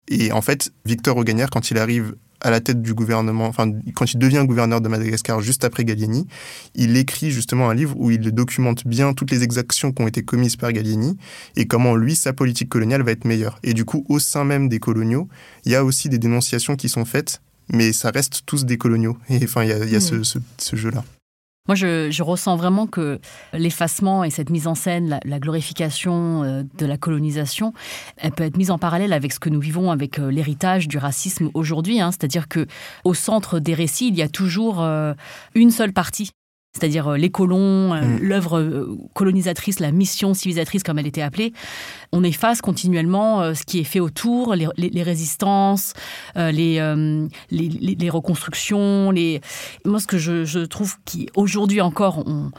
[0.09, 4.13] Et en fait, Victor Augagnard, quand il arrive à la tête du gouvernement, enfin, quand
[4.13, 6.27] il devient gouverneur de Madagascar juste après Gallieni,
[6.75, 10.23] il écrit justement un livre où il documente bien toutes les exactions qui ont été
[10.23, 11.17] commises par Gallieni
[11.57, 13.59] et comment lui, sa politique coloniale va être meilleure.
[13.63, 15.29] Et du coup, au sein même des coloniaux,
[15.65, 17.41] il y a aussi des dénonciations qui sont faites,
[17.73, 19.17] mais ça reste tous des coloniaux.
[19.29, 20.25] Et enfin, il y a, il y a mmh.
[20.25, 21.05] ce, ce jeu-là.
[21.69, 23.21] Moi, je, je, ressens vraiment que
[23.53, 27.73] l'effacement et cette mise en scène, la, glorification euh, de la colonisation,
[28.17, 30.99] elle peut être mise en parallèle avec ce que nous vivons avec euh, l'héritage du
[30.99, 32.01] racisme aujourd'hui.
[32.01, 32.11] Hein.
[32.11, 32.67] C'est-à-dire que
[33.05, 35.15] au centre des récits, il y a toujours euh,
[35.55, 36.33] une seule partie
[36.73, 38.19] c'est-à-dire euh, les colons, euh, mm.
[38.23, 41.53] l'œuvre euh, colonisatrice, la mission civilisatrice comme elle était appelée,
[42.13, 45.95] on efface continuellement ce qui est fait autour, les, les, les résistances,
[46.37, 46.79] les,
[47.51, 49.11] les, les, reconstructions.
[49.11, 49.41] Les...
[49.87, 52.51] Moi, ce que je, je trouve qu'aujourd'hui encore, on,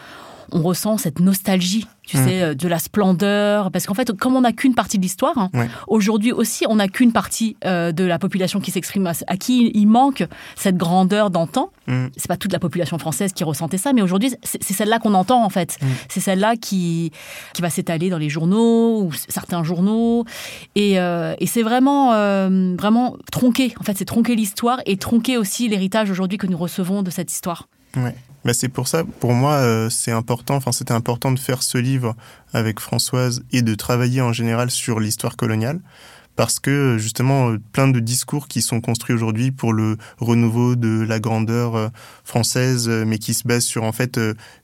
[0.54, 2.26] on ressent cette nostalgie, tu mmh.
[2.26, 3.72] sais, euh, de la splendeur.
[3.72, 5.50] Parce qu'en fait, comme on n'a qu'une partie de l'histoire, hein,
[5.88, 9.88] aujourd'hui aussi, on n'a qu'une partie euh, de la population qui s'exprime, à, qui il
[9.88, 11.72] manque cette grandeur d'antan.
[11.88, 12.08] Mmh.
[12.16, 15.44] C'est pas toute la population française qui ressentait ça, mais aujourd'hui, c'est celle-là qu'on entend,
[15.44, 15.78] en fait.
[15.82, 15.88] Mmh.
[16.08, 17.12] C'est celle-là qui,
[17.54, 20.26] qui va s'étaler dans les journaux, ou certains journaux.
[20.76, 22.12] Et, euh, et c'est vraiment,
[22.78, 23.74] vraiment tronquer.
[23.80, 27.32] En fait, c'est tronquer l'histoire et tronquer aussi l'héritage aujourd'hui que nous recevons de cette
[27.32, 27.68] histoire.
[27.96, 28.16] Ouais.
[28.46, 31.78] Bah c'est pour ça, pour moi, euh, c'est important, enfin c'était important de faire ce
[31.78, 32.14] livre
[32.52, 35.80] avec Françoise et de travailler en général sur l'histoire coloniale
[36.36, 41.04] parce que justement euh, plein de discours qui sont construits aujourd'hui pour le renouveau de
[41.08, 41.88] la grandeur euh,
[42.24, 44.20] française, euh, mais qui se basent sur en fait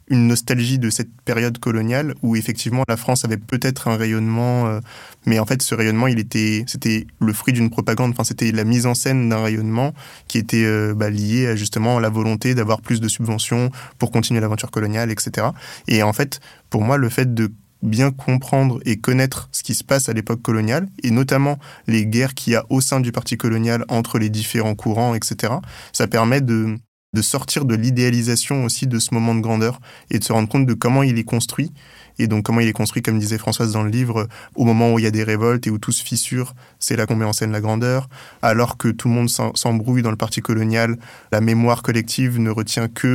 [0.10, 4.79] une nostalgie de cette période coloniale où effectivement la France avait peut-être un rayonnement,
[5.27, 8.63] mais en fait ce rayonnement il était c'était le fruit d'une propagande, enfin c'était la
[8.63, 9.93] mise en scène d'un rayonnement
[10.27, 14.71] qui était bah, lié à justement la volonté d'avoir plus de subventions pour continuer l'aventure
[14.71, 15.47] coloniale, etc.
[15.88, 16.39] Et en fait
[16.71, 17.51] pour moi le fait de
[17.82, 22.34] bien comprendre et connaître ce qui se passe à l'époque coloniale, et notamment les guerres
[22.34, 25.54] qu'il y a au sein du parti colonial entre les différents courants, etc.
[25.94, 26.78] Ça permet de,
[27.13, 30.65] de sortir de l'idéalisation aussi de ce moment de grandeur et de se rendre compte
[30.65, 31.72] de comment il est construit
[32.20, 35.00] et donc comment il est construit, comme disait Françoise dans le livre, au moment où
[35.00, 37.34] il y a des révoltes et où tout se fissure, c'est là qu'on met en
[37.34, 38.10] scène la grandeur,
[38.42, 40.98] alors que tout le monde s'embrouille dans le parti colonial,
[41.32, 43.08] la mémoire collective ne retient que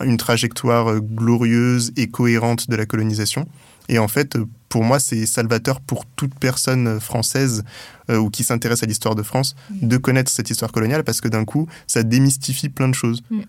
[0.00, 3.46] euh, une trajectoire euh, glorieuse et cohérente de la colonisation.
[3.88, 4.36] Et en fait,
[4.68, 7.64] pour moi, c'est salvateur pour toute personne française
[8.10, 9.88] euh, ou qui s'intéresse à l'histoire de France mm.
[9.88, 13.22] de connaître cette histoire coloniale parce que d'un coup, ça démystifie plein de choses.
[13.30, 13.42] Mm.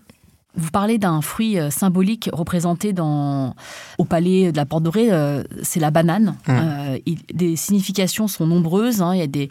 [0.56, 3.56] Vous parlez d'un fruit euh, symbolique représenté dans,
[3.98, 6.36] au palais de la Porte Dorée, euh, c'est la banane.
[6.48, 6.52] Mmh.
[6.52, 6.98] Euh,
[7.34, 9.02] des significations sont nombreuses.
[9.02, 9.16] Hein.
[9.16, 9.50] il y a des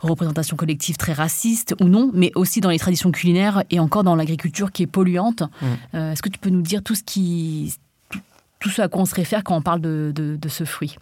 [0.00, 4.16] représentations collectives très racistes ou non, mais aussi dans les traditions culinaires et encore dans
[4.16, 5.42] l'agriculture qui est polluante.
[5.42, 5.96] Mmh.
[5.96, 7.74] Est-ce que tu peux nous dire tout ce qui
[8.60, 10.96] tout ce à se réfère quand on parle de, de, ce fruit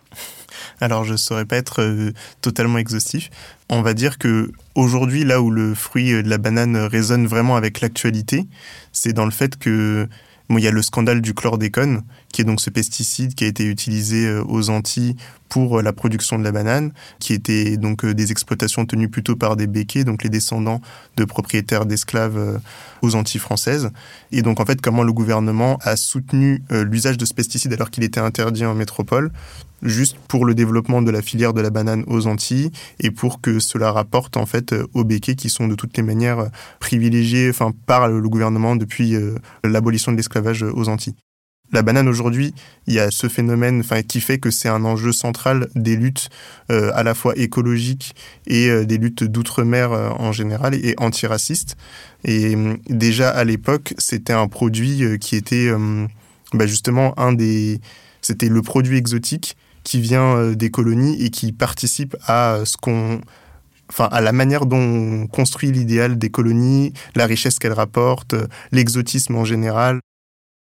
[0.81, 3.31] Alors, je ne saurais pas être euh, totalement exhaustif.
[3.69, 7.81] On va dire que aujourd'hui, là où le fruit de la banane résonne vraiment avec
[7.81, 8.47] l'actualité,
[8.93, 10.09] c'est dans le fait que
[10.57, 13.65] il y a le scandale du chlordécone, qui est donc ce pesticide qui a été
[13.65, 15.15] utilisé euh, aux Antilles
[15.51, 19.37] pour euh, la production de la banane, qui était donc euh, des exploitations tenues plutôt
[19.37, 20.81] par des béquets, donc les descendants
[21.17, 22.61] de propriétaires d'esclaves
[23.03, 23.91] aux Antilles françaises.
[24.33, 28.05] Et donc en fait, comment le gouvernement a soutenu l'usage de ce pesticide alors qu'il
[28.05, 29.31] était interdit en métropole,
[29.83, 33.59] juste pour le développement de la filière de la banane aux Antilles et pour que
[33.59, 38.09] cela rapporte en fait aux béquets qui sont de toutes les manières privilégiés enfin par
[38.09, 39.15] le gouvernement depuis
[39.65, 41.15] l'abolition de l'esclavage aux Antilles.
[41.71, 42.55] La banane aujourd'hui,
[42.87, 46.31] il y a ce phénomène qui fait que c'est un enjeu central des luttes
[46.73, 48.15] euh, à la fois écologiques
[48.47, 51.77] et euh, des luttes d'outre-mer euh, en général et antiracistes.
[52.25, 52.57] Et
[52.89, 55.71] déjà à l'époque, c'était un produit qui était
[56.53, 57.81] bah, justement un des...
[58.23, 59.57] C'était le produit exotique
[59.89, 63.23] qui vient des colonies et qui participe à ce qu'on
[63.91, 68.35] enfin à la manière dont on construit l'idéal des colonies, la richesse qu'elles rapportent,
[68.71, 70.01] l'exotisme en général.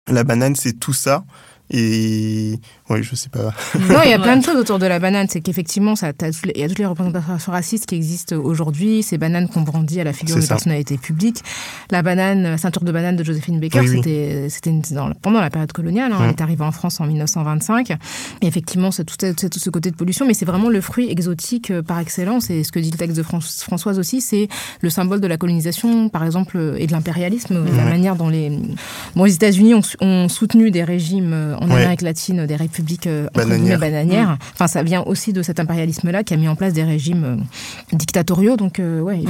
[0.08, 1.26] La banane, c'est tout ça.
[1.70, 2.60] Et
[2.92, 3.54] oui, je sais pas.
[3.80, 5.28] non, il y a plein de choses autour de la banane.
[5.30, 9.04] C'est qu'effectivement, il y a toutes les représentations racistes qui existent aujourd'hui.
[9.04, 11.42] Ces bananes qu'on brandit à la figure de personnalité publique.
[11.90, 14.72] La banane, ceinture de banane de Joséphine Baker, c'était c'était
[15.22, 16.12] pendant la période coloniale.
[16.14, 16.20] Hein.
[16.24, 17.92] Elle est arrivée en France en 1925.
[18.42, 21.72] Et effectivement, c'est tout, tout, ce côté de pollution, mais c'est vraiment le fruit exotique
[21.72, 22.50] euh, par excellence.
[22.50, 24.48] Et ce que dit le texte de Françoise aussi, c'est
[24.82, 27.66] le symbole de la colonisation, par exemple, et de l'impérialisme.
[27.76, 28.52] La manière dont les,
[29.16, 33.08] bon, les États-Unis ont, ont soutenu des régimes euh, en Amérique latine, des républiques républiques
[33.08, 34.32] euh, bananières.
[34.32, 34.38] Mm.
[34.54, 37.96] Enfin, ça vient aussi de cet impérialisme-là qui a mis en place des régimes euh,
[37.96, 38.58] dictatoriaux.
[38.58, 39.22] Donc, euh, ouais,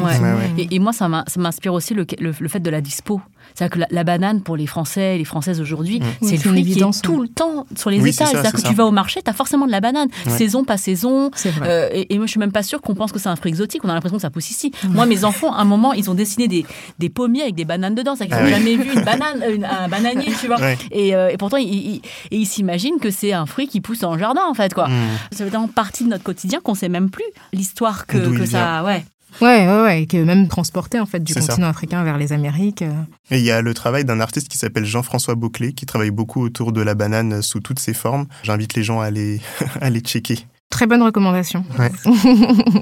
[0.58, 3.22] et, moi, ça m'inspire aussi le, le, fait de la dispo.
[3.56, 6.04] C'est-à-dire que la, banane, pour les Français et les Françaises aujourd'hui, mm.
[6.22, 8.28] c'est le fruit qui est tout le temps sur les étals.
[8.28, 10.10] C'est-à-dire que tu vas au marché, tu as forcément de la banane.
[10.28, 11.32] Saison, pas saison.
[11.66, 13.84] et, moi, je suis même pas sûre qu'on pense que c'est un fruit exotique.
[13.84, 14.72] On a l'impression que ça pousse ici.
[14.90, 16.66] Moi, mes enfants, à un moment, ils ont dessiné des,
[17.00, 18.16] des pommiers avec des bananes dedans.
[18.16, 20.58] C'est-à-dire qu'ils n'ont ah jamais vu une banane, un bananier, tu vois.
[20.92, 24.54] Et, et, pourtant, ils, s'imaginent que c'est un fruit qui pousse dans le jardin, en
[24.54, 24.88] fait, quoi.
[25.32, 28.84] Ça fait tellement partie de notre quotidien qu'on sait même plus l'histoire que, que ça.
[28.84, 29.06] Ouais.
[29.40, 32.82] Ouais, ouais, ouais, qui est même transporté en fait du continent africain vers les Amériques.
[33.30, 36.42] Et il y a le travail d'un artiste qui s'appelle Jean-François Beauclé, qui travaille beaucoup
[36.42, 38.28] autour de la banane sous toutes ses formes.
[38.44, 39.40] J'invite les gens à aller,
[39.82, 40.40] à aller checker.
[40.70, 41.64] Très bonne recommandation.
[41.78, 41.92] Ouais.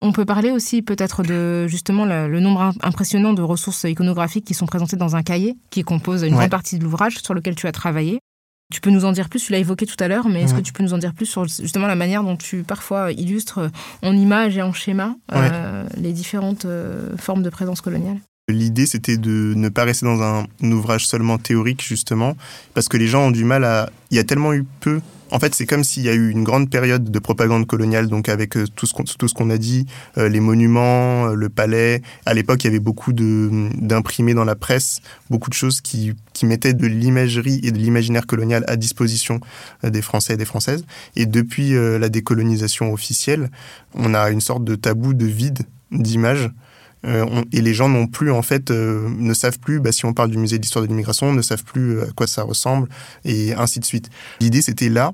[0.00, 4.66] On peut parler aussi peut-être de justement le, nombre impressionnant de ressources iconographiques qui sont
[4.66, 7.72] présentées dans un cahier qui compose une grande partie de l'ouvrage sur lequel tu as
[7.72, 8.20] travaillé.
[8.72, 10.60] Tu peux nous en dire plus, tu l'as évoqué tout à l'heure, mais est-ce que
[10.60, 13.70] tu peux nous en dire plus sur justement la manière dont tu parfois illustres
[14.02, 18.18] en images et en schéma euh, les différentes euh, formes de présence coloniale?
[18.50, 22.36] L'idée, c'était de ne pas rester dans un ouvrage seulement théorique, justement,
[22.74, 23.90] parce que les gens ont du mal à...
[24.10, 25.00] Il y a tellement eu peu
[25.30, 28.28] en fait, c'est comme s'il y a eu une grande période de propagande coloniale, donc
[28.28, 29.86] avec euh, tout ce qu'on, a dit,
[30.16, 32.02] euh, les monuments, euh, le palais.
[32.26, 36.46] À l'époque, il y avait beaucoup d'imprimés dans la presse, beaucoup de choses qui, qui
[36.46, 39.40] mettaient de l'imagerie et de l'imaginaire colonial à disposition
[39.82, 40.84] des Français et des Françaises.
[41.16, 43.50] Et depuis la décolonisation officielle,
[43.94, 45.60] on a une sorte de tabou de vide
[45.90, 46.50] d'images.
[47.52, 50.38] Et les gens non plus, en fait, ne savent plus, bah, si on parle du
[50.38, 52.88] musée d'histoire de l'immigration, ne savent plus à quoi ça ressemble,
[53.24, 54.10] et ainsi de suite.
[54.40, 55.12] L'idée, c'était là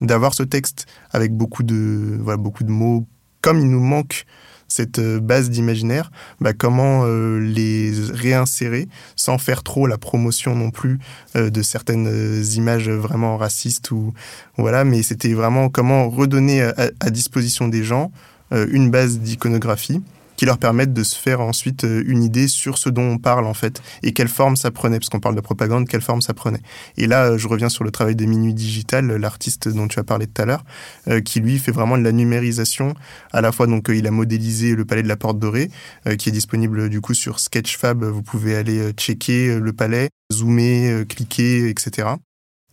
[0.00, 3.06] d'avoir ce texte avec beaucoup de, voilà, beaucoup de mots,
[3.40, 4.26] comme il nous manque
[4.72, 10.70] cette euh, base d'imaginaire, bah comment euh, les réinsérer sans faire trop la promotion non
[10.70, 10.98] plus
[11.36, 14.14] euh, de certaines images vraiment racistes ou
[14.56, 18.10] voilà, mais c'était vraiment comment redonner à, disposition des gens
[18.50, 20.02] une base d'iconographie
[20.36, 23.46] qui leur permettent de se faire ensuite euh, une idée sur ce dont on parle
[23.46, 26.34] en fait et quelle forme ça prenait, parce qu'on parle de propagande, quelle forme ça
[26.34, 26.60] prenait.
[26.96, 30.04] Et là, euh, je reviens sur le travail des Minuit Digital, l'artiste dont tu as
[30.04, 30.64] parlé tout à l'heure,
[31.08, 32.94] euh, qui lui fait vraiment de la numérisation.
[33.32, 35.70] À la fois, donc, il a modélisé le palais de la Porte Dorée,
[36.18, 38.04] qui est disponible du coup sur Sketchfab.
[38.04, 42.08] Vous pouvez aller checker le palais, zoomer, cliquer, etc.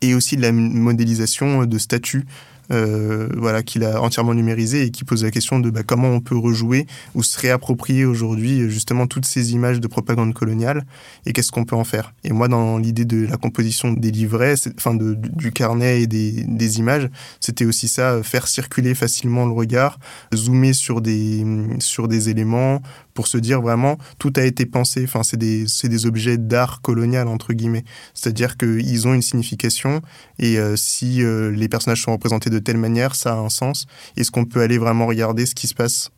[0.01, 2.25] Et aussi de la modélisation de statues
[2.71, 6.21] euh, voilà, qu'il a entièrement numérisé et qui pose la question de bah, comment on
[6.21, 10.85] peut rejouer ou se réapproprier aujourd'hui justement toutes ces images de propagande coloniale
[11.25, 12.13] et qu'est-ce qu'on peut en faire.
[12.23, 16.43] Et moi, dans l'idée de la composition des livrets, enfin de, du carnet et des,
[16.47, 17.09] des images,
[17.39, 19.99] c'était aussi ça, faire circuler facilement le regard,
[20.33, 21.45] zoomer sur des,
[21.79, 22.81] sur des éléments,
[23.19, 25.03] pour se dire vraiment tout a été pensé.
[25.03, 27.83] Enfin, c'est des, des objets d'art colonial, entre guillemets.
[28.13, 30.01] C'est-à-dire qu'ils ont une signification
[30.39, 33.85] et euh, si euh, les personnages sont représentés de telle manière, ça a un sens.
[34.17, 36.11] Est-ce qu'on peut aller vraiment regarder ce qui se passe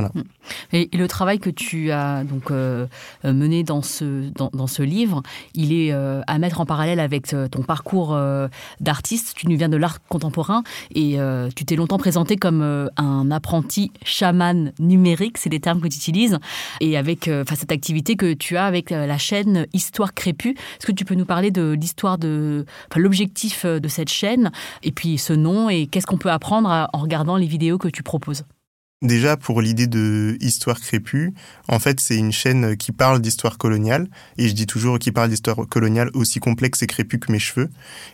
[0.00, 0.84] Mm.
[0.92, 2.86] Le travail que tu as donc euh,
[3.24, 5.22] euh, mené dans ce dans, ce livre,
[5.54, 8.18] il est euh, à mettre en parallèle avec ton parcours
[8.80, 9.34] d'artiste.
[9.36, 10.62] Tu nous viens de l'art contemporain
[10.94, 11.18] et
[11.54, 12.62] tu t'es longtemps présenté comme
[12.96, 16.38] un apprenti chaman numérique, c'est des termes que tu utilises,
[16.80, 20.50] et avec cette activité que tu as avec la chaîne Histoire Crépue.
[20.50, 22.64] Est-ce que tu peux nous parler de l'histoire de
[22.96, 24.50] l'objectif de cette chaîne
[24.82, 28.02] et puis ce nom et qu'est-ce qu'on peut apprendre en regardant les vidéos que tu
[28.02, 28.44] proposes?
[29.02, 31.34] Déjà, pour l'idée de Histoire crépue,
[31.66, 34.06] en fait, c'est une chaîne qui parle d'histoire coloniale.
[34.38, 37.68] Et je dis toujours qui parle d'histoire coloniale aussi complexe et crépue que mes cheveux.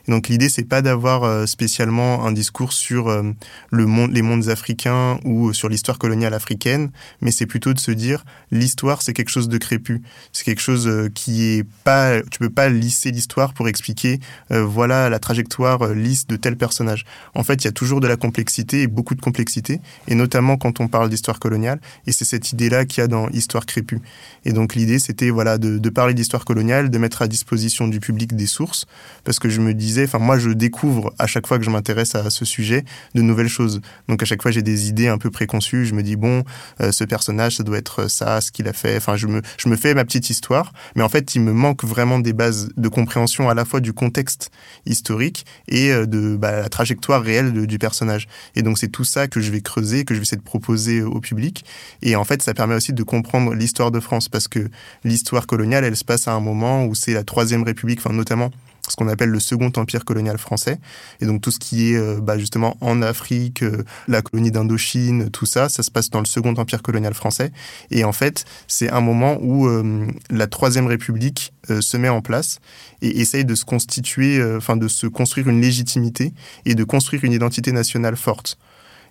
[0.08, 3.22] Donc, l'idée, c'est pas d'avoir euh, spécialement un discours sur euh,
[3.70, 9.02] les mondes africains ou sur l'histoire coloniale africaine, mais c'est plutôt de se dire l'histoire,
[9.02, 10.00] c'est quelque chose de crépue.
[10.32, 14.20] C'est quelque chose euh, qui est pas, tu peux pas lisser l'histoire pour expliquer,
[14.50, 17.04] voilà la trajectoire lisse de tel personnage.
[17.34, 19.80] En fait, il y a toujours de la complexité et beaucoup de complexité.
[20.06, 21.80] Et notamment quand on parle d'histoire coloniale.
[22.06, 24.00] Et c'est cette idée-là qu'il y a dans Histoire crépue.
[24.44, 28.34] Et donc l'idée, c'était voilà de, parler d'histoire coloniale, de mettre à disposition du public
[28.34, 28.86] des sources,
[29.24, 32.14] parce que je me disais, enfin moi je découvre à chaque fois que je m'intéresse
[32.14, 33.80] à ce sujet de nouvelles choses.
[34.08, 35.86] Donc à chaque fois j'ai des idées un peu préconçues.
[35.86, 36.44] Je me dis bon,
[36.80, 38.96] euh, ce personnage, ça doit être ça, ce qu'il a fait.
[38.96, 41.84] Enfin je me je me fais ma petite histoire, mais en fait il me manque
[41.84, 44.50] vraiment des bases de compréhension à la fois du contexte
[44.86, 48.28] historique et euh, de bah, la trajectoire réelle du personnage.
[48.54, 50.67] Et donc c'est tout ça que je vais creuser, que je vais essayer de proposer
[50.70, 51.64] au public.
[52.02, 54.68] Et en fait, ça permet aussi de comprendre l'histoire de France parce que
[55.04, 58.50] l'histoire coloniale, elle se passe à un moment où c'est la Troisième République, enfin notamment
[58.90, 60.78] ce qu'on appelle le second empire colonial français.
[61.20, 65.30] Et donc tout ce qui est euh, bah, justement en Afrique, euh, la colonie d'Indochine,
[65.30, 67.52] tout ça, ça se passe dans le second empire colonial français.
[67.90, 72.60] Et en fait, c'est un moment où euh, la troisième république se met en place
[73.02, 76.32] et essaye de se constituer, enfin de se construire une légitimité
[76.64, 78.56] et de construire une identité nationale forte.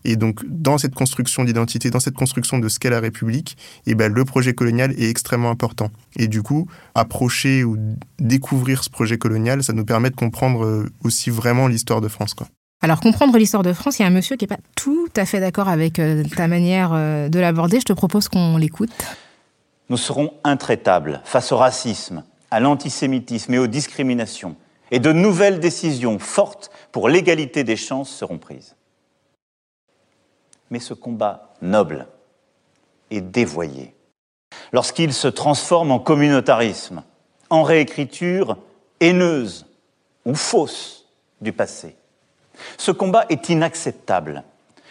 [0.08, 3.92] Et donc, dans cette construction d'identité, dans cette construction de ce qu'est la République, et
[3.92, 5.90] eh ben, le projet colonial est extrêmement important.
[6.16, 7.78] Et du coup, approcher ou
[8.18, 12.34] découvrir ce projet colonial, ça nous permet de comprendre euh, aussi vraiment l'histoire de France.
[12.34, 12.48] Quoi.
[12.82, 15.26] Alors, comprendre l'histoire de France, il y a un monsieur qui n'est pas tout à
[15.26, 17.82] fait d'accord avec euh, ta manière euh, de l'aborder.
[17.82, 18.92] Je te propose qu'on l'écoute.
[19.90, 24.56] Nous serons intraitables face au racisme, à l'antisémitisme et aux discriminations.
[24.92, 28.77] Et de nouvelles décisions fortes pour l'égalité des chances seront prises.
[30.70, 32.08] Mais ce combat noble
[33.10, 33.96] est dévoyé
[34.72, 37.04] lorsqu'il se transforme en communautarisme,
[37.50, 38.58] en réécriture
[39.00, 39.66] haineuse
[40.26, 41.06] ou fausse
[41.42, 41.96] du passé.
[42.78, 44.44] Ce combat est inacceptable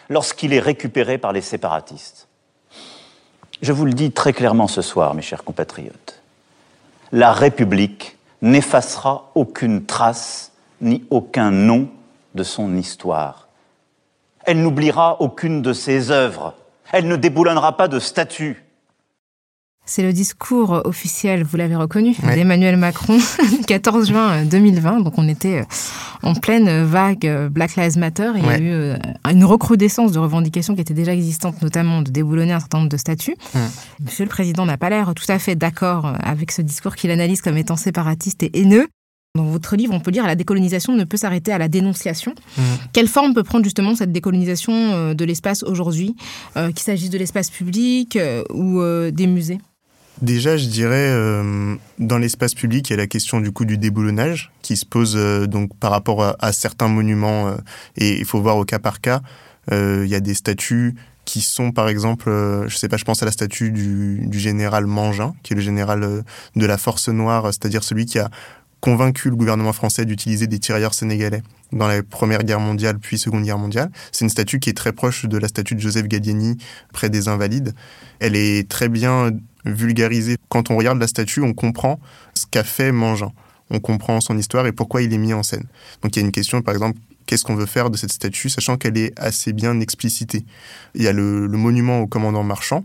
[0.08, 2.28] lorsqu'il est récupéré par les séparatistes.
[3.62, 6.22] Je vous le dis très clairement ce soir, mes chers compatriotes.
[7.12, 11.88] La République n'effacera aucune trace ni aucun nom
[12.34, 13.45] de son histoire.
[14.46, 16.54] Elle n'oubliera aucune de ses œuvres.
[16.92, 18.62] Elle ne déboulonnera pas de statues.
[19.88, 23.18] C'est le discours officiel, vous l'avez reconnu, d'Emmanuel Macron,
[23.68, 25.00] 14 juin 2020.
[25.00, 25.64] Donc on était euh,
[26.24, 28.32] en pleine vague euh, Black Lives Matter.
[28.34, 28.96] Et il y a eu euh,
[29.30, 32.96] une recrudescence de revendications qui étaient déjà existantes, notamment de déboulonner un certain nombre de
[32.96, 33.36] statuts.
[34.00, 37.40] Monsieur le Président n'a pas l'air tout à fait d'accord avec ce discours qu'il analyse
[37.40, 38.88] comme étant séparatiste et haineux.
[39.36, 42.34] Dans votre livre, on peut lire la décolonisation ne peut s'arrêter à la dénonciation.
[42.56, 42.62] Mmh.
[42.92, 46.16] Quelle forme peut prendre justement cette décolonisation euh, de l'espace aujourd'hui,
[46.56, 49.58] euh, qu'il s'agisse de l'espace public euh, ou des musées?
[50.22, 51.12] Déjà, je dirais,
[51.98, 55.14] dans l'espace public, il y a la question du coup du déboulonnage qui se pose
[55.46, 57.54] donc par rapport à, certains monuments
[57.98, 59.20] et il faut voir au cas par cas.
[59.70, 60.94] il y a des statues
[61.26, 62.30] qui sont par exemple,
[62.66, 65.62] je sais pas, je pense à la statue du, du général Mangin, qui est le
[65.62, 66.24] général
[66.56, 68.30] de la Force Noire, c'est-à-dire celui qui a
[68.86, 73.42] convaincu le gouvernement français d'utiliser des tirailleurs sénégalais dans la Première Guerre mondiale puis Seconde
[73.42, 73.90] Guerre mondiale.
[74.12, 76.56] C'est une statue qui est très proche de la statue de Joseph Gallieni
[76.92, 77.74] près des Invalides.
[78.20, 79.32] Elle est très bien
[79.64, 80.36] vulgarisée.
[80.48, 81.98] Quand on regarde la statue, on comprend
[82.34, 83.32] ce qu'a fait Mangin.
[83.70, 85.64] On comprend son histoire et pourquoi il est mis en scène.
[86.02, 88.50] Donc il y a une question, par exemple, qu'est-ce qu'on veut faire de cette statue,
[88.50, 90.46] sachant qu'elle est assez bien explicitée.
[90.94, 92.84] Il y a le, le monument au commandant marchand,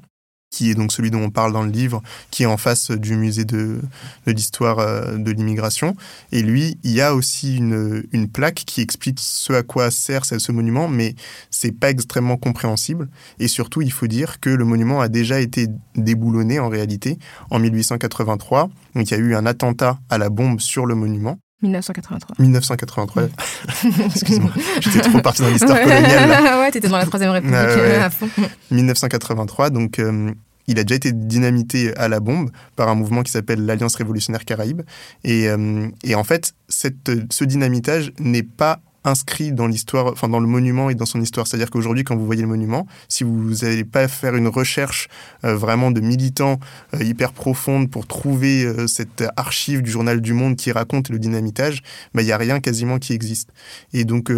[0.51, 3.15] qui est donc celui dont on parle dans le livre, qui est en face du
[3.15, 3.81] musée de,
[4.27, 5.95] l'histoire euh, de l'immigration.
[6.31, 10.25] Et lui, il y a aussi une, une, plaque qui explique ce à quoi sert
[10.25, 11.15] ce monument, mais
[11.49, 13.09] c'est pas extrêmement compréhensible.
[13.39, 17.17] Et surtout, il faut dire que le monument a déjà été déboulonné en réalité
[17.49, 18.69] en 1883.
[18.95, 21.39] Donc il y a eu un attentat à la bombe sur le monument.
[21.61, 22.35] 1983.
[22.39, 23.23] 1983.
[24.05, 26.29] Excuse-moi, j'étais trop parti dans l'histoire coloniale.
[26.29, 26.59] Là.
[26.61, 27.95] ouais, t'étais dans la Troisième République ah, ouais.
[27.95, 28.29] à fond.
[28.71, 30.31] 1983, donc euh,
[30.67, 34.45] il a déjà été dynamité à la bombe par un mouvement qui s'appelle l'Alliance révolutionnaire
[34.45, 34.81] Caraïbe.
[35.23, 40.39] Et, euh, et en fait, cette, ce dynamitage n'est pas inscrit dans l'histoire, enfin dans
[40.39, 41.47] le monument et dans son histoire.
[41.47, 45.07] C'est-à-dire qu'aujourd'hui, quand vous voyez le monument, si vous n'allez pas faire une recherche
[45.43, 46.59] euh, vraiment de militants
[46.93, 51.19] euh, hyper profonde pour trouver euh, cette archive du journal du Monde qui raconte le
[51.19, 51.81] dynamitage,
[52.13, 53.49] bah, il n'y a rien quasiment qui existe.
[53.93, 54.31] Et donc,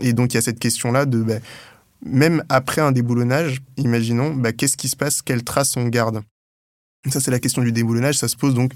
[0.00, 1.34] et donc il y a cette question-là de bah,
[2.04, 6.22] même après un déboulonnage, imaginons, bah, qu'est-ce qui se passe, quelles traces on garde?
[7.10, 8.16] Ça, c'est la question du déboulonnage.
[8.16, 8.72] Ça se pose donc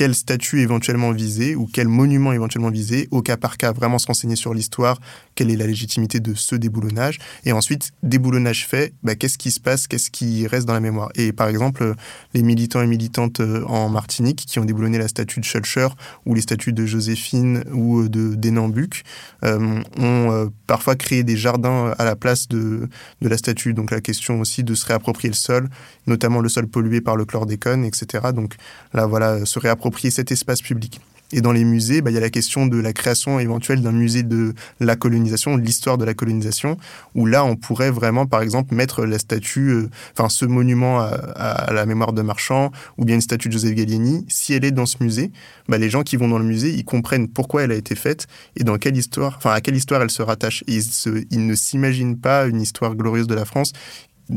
[0.00, 4.06] quel statut éventuellement visé ou quel monument éventuellement visé, au cas par cas, vraiment se
[4.06, 4.98] renseigner sur l'histoire,
[5.34, 9.60] quelle est la légitimité de ce déboulonnage, et ensuite, déboulonnage fait, bah, qu'est-ce qui se
[9.60, 11.10] passe, qu'est-ce qui reste dans la mémoire.
[11.16, 11.94] Et par exemple,
[12.32, 15.88] les militants et militantes euh, en Martinique qui ont déboulonné la statue de Schulcher
[16.24, 19.04] ou les statues de Joséphine ou euh, de Denambuc
[19.44, 22.88] euh, ont euh, parfois créé des jardins à la place de,
[23.20, 23.74] de la statue.
[23.74, 25.68] Donc la question aussi de se réapproprier le sol,
[26.06, 28.28] notamment le sol pollué par le chlordécone, etc.
[28.34, 28.54] Donc
[28.94, 31.00] là, voilà, se réapproprier approprier cet espace public.
[31.32, 33.92] Et dans les musées, bah, il y a la question de la création éventuelle d'un
[33.92, 36.76] musée de la colonisation, de l'histoire de la colonisation,
[37.14, 41.72] où là, on pourrait vraiment, par exemple, mettre la statue, euh, enfin, ce monument à,
[41.72, 44.26] la mémoire de Marchand, ou bien une statue de Joseph Gallieni.
[44.28, 45.30] Si elle est dans ce musée,
[45.68, 48.26] bah, les gens qui vont dans le musée, ils comprennent pourquoi elle a été faite
[48.56, 50.64] et dans quelle histoire, enfin, à quelle histoire elle se rattache.
[50.66, 50.82] Ils,
[51.30, 53.72] ils ne s'imaginent pas une histoire glorieuse de la France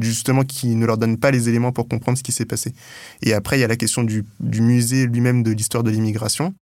[0.02, 2.74] justement qui ne leur donne pas les éléments pour comprendre ce qui s'est passé.
[3.22, 6.54] Et après, il y a la question du, du musée lui-même de l'histoire de l'immigration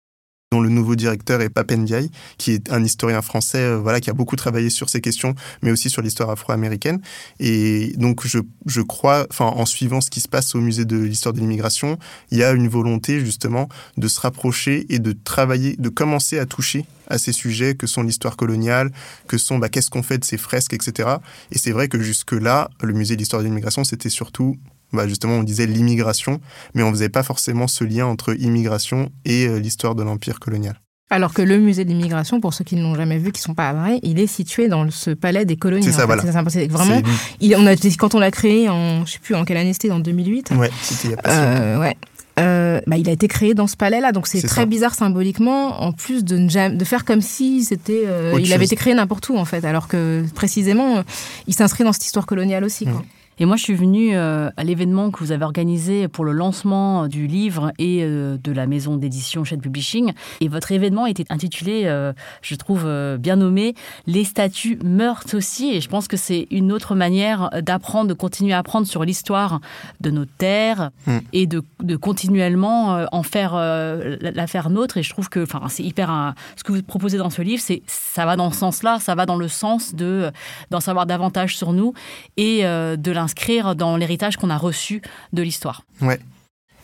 [0.51, 4.13] dont le nouveau directeur est Papendiaï, qui est un historien français, euh, voilà, qui a
[4.13, 6.99] beaucoup travaillé sur ces questions, mais aussi sur l'histoire afro-américaine.
[7.39, 11.31] Et donc, je, je crois, en suivant ce qui se passe au musée de l'histoire
[11.31, 11.97] de l'immigration,
[12.31, 16.45] il y a une volonté justement de se rapprocher et de travailler, de commencer à
[16.45, 18.91] toucher à ces sujets que sont l'histoire coloniale,
[19.27, 21.09] que sont bah, qu'est-ce qu'on fait de ces fresques, etc.
[21.51, 24.57] Et c'est vrai que jusque-là, le musée de l'histoire de l'immigration, c'était surtout
[24.93, 26.39] bah justement, on disait l'immigration,
[26.73, 30.39] mais on ne faisait pas forcément ce lien entre immigration et euh, l'histoire de l'empire
[30.39, 30.79] colonial.
[31.11, 33.53] Alors que le musée de l'immigration, pour ceux qui ne l'ont jamais vu, qui sont
[33.53, 35.83] pas à il est situé dans ce palais des colonies.
[35.83, 36.23] C'est ça, voilà.
[36.47, 37.01] C'est vraiment,
[37.41, 39.91] il, on a, quand on l'a créé en, je sais plus en quelle année c'était,
[39.91, 40.51] en 2008.
[40.55, 41.97] Ouais, c'était il y a pas euh, ouais.
[42.39, 44.65] Euh, bah, il a été créé dans ce palais-là, donc c'est très ça.
[44.65, 46.37] bizarre symboliquement, en plus de,
[46.69, 48.53] de faire comme si c'était, euh, il chose.
[48.53, 51.03] avait été créé n'importe où en fait, alors que précisément,
[51.45, 52.85] il s'inscrit dans cette histoire coloniale aussi.
[52.85, 52.93] Quoi.
[52.93, 53.05] Mmh.
[53.41, 57.07] Et moi, je suis venue euh, à l'événement que vous avez organisé pour le lancement
[57.07, 60.13] du livre et euh, de la maison d'édition Shed Publishing.
[60.41, 62.13] Et votre événement était intitulé, euh,
[62.43, 62.87] je trouve
[63.17, 63.73] bien nommé,
[64.05, 65.71] Les statues meurent aussi.
[65.71, 69.59] Et je pense que c'est une autre manière d'apprendre, de continuer à apprendre sur l'histoire
[70.01, 71.17] de nos terres mm.
[71.33, 74.97] et de, de, continuellement en faire la faire nôtre.
[74.97, 76.11] Et je trouve que, enfin, c'est hyper.
[76.11, 79.15] Un, ce que vous proposez dans ce livre, c'est ça va dans ce sens-là, ça
[79.15, 80.29] va dans le sens de
[80.69, 81.95] d'en savoir davantage sur nous
[82.37, 83.30] et de l'inscrire
[83.75, 85.01] dans l'héritage qu'on a reçu
[85.33, 85.83] de l'histoire.
[86.01, 86.19] Ouais.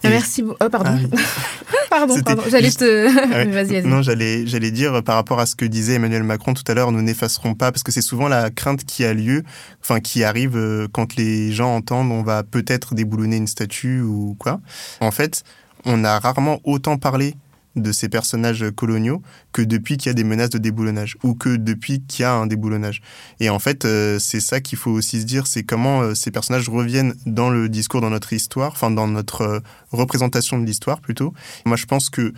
[0.03, 0.09] Et...
[0.09, 0.57] Merci beaucoup.
[0.63, 0.91] Oh, pardon.
[0.93, 1.09] Ah, oui.
[1.89, 2.43] pardon, pardon.
[2.49, 2.79] J'allais juste...
[2.79, 3.33] te.
[3.33, 3.45] Ouais.
[3.51, 3.87] vas-y, vas-y.
[3.87, 6.91] Non, j'allais, j'allais dire par rapport à ce que disait Emmanuel Macron tout à l'heure,
[6.91, 9.43] nous n'effacerons pas, parce que c'est souvent la crainte qui a lieu,
[9.81, 14.35] enfin qui arrive euh, quand les gens entendent on va peut-être déboulonner une statue ou
[14.39, 14.59] quoi.
[15.01, 15.43] En fait,
[15.85, 17.35] on a rarement autant parlé
[17.77, 19.21] de ces personnages coloniaux
[19.53, 22.33] que depuis qu'il y a des menaces de déboulonnage ou que depuis qu'il y a
[22.33, 23.01] un déboulonnage.
[23.39, 26.31] Et en fait, euh, c'est ça qu'il faut aussi se dire, c'est comment euh, ces
[26.31, 29.59] personnages reviennent dans le discours, dans notre histoire, enfin dans notre euh,
[29.91, 31.33] représentation de l'histoire plutôt.
[31.65, 32.33] Moi, je pense que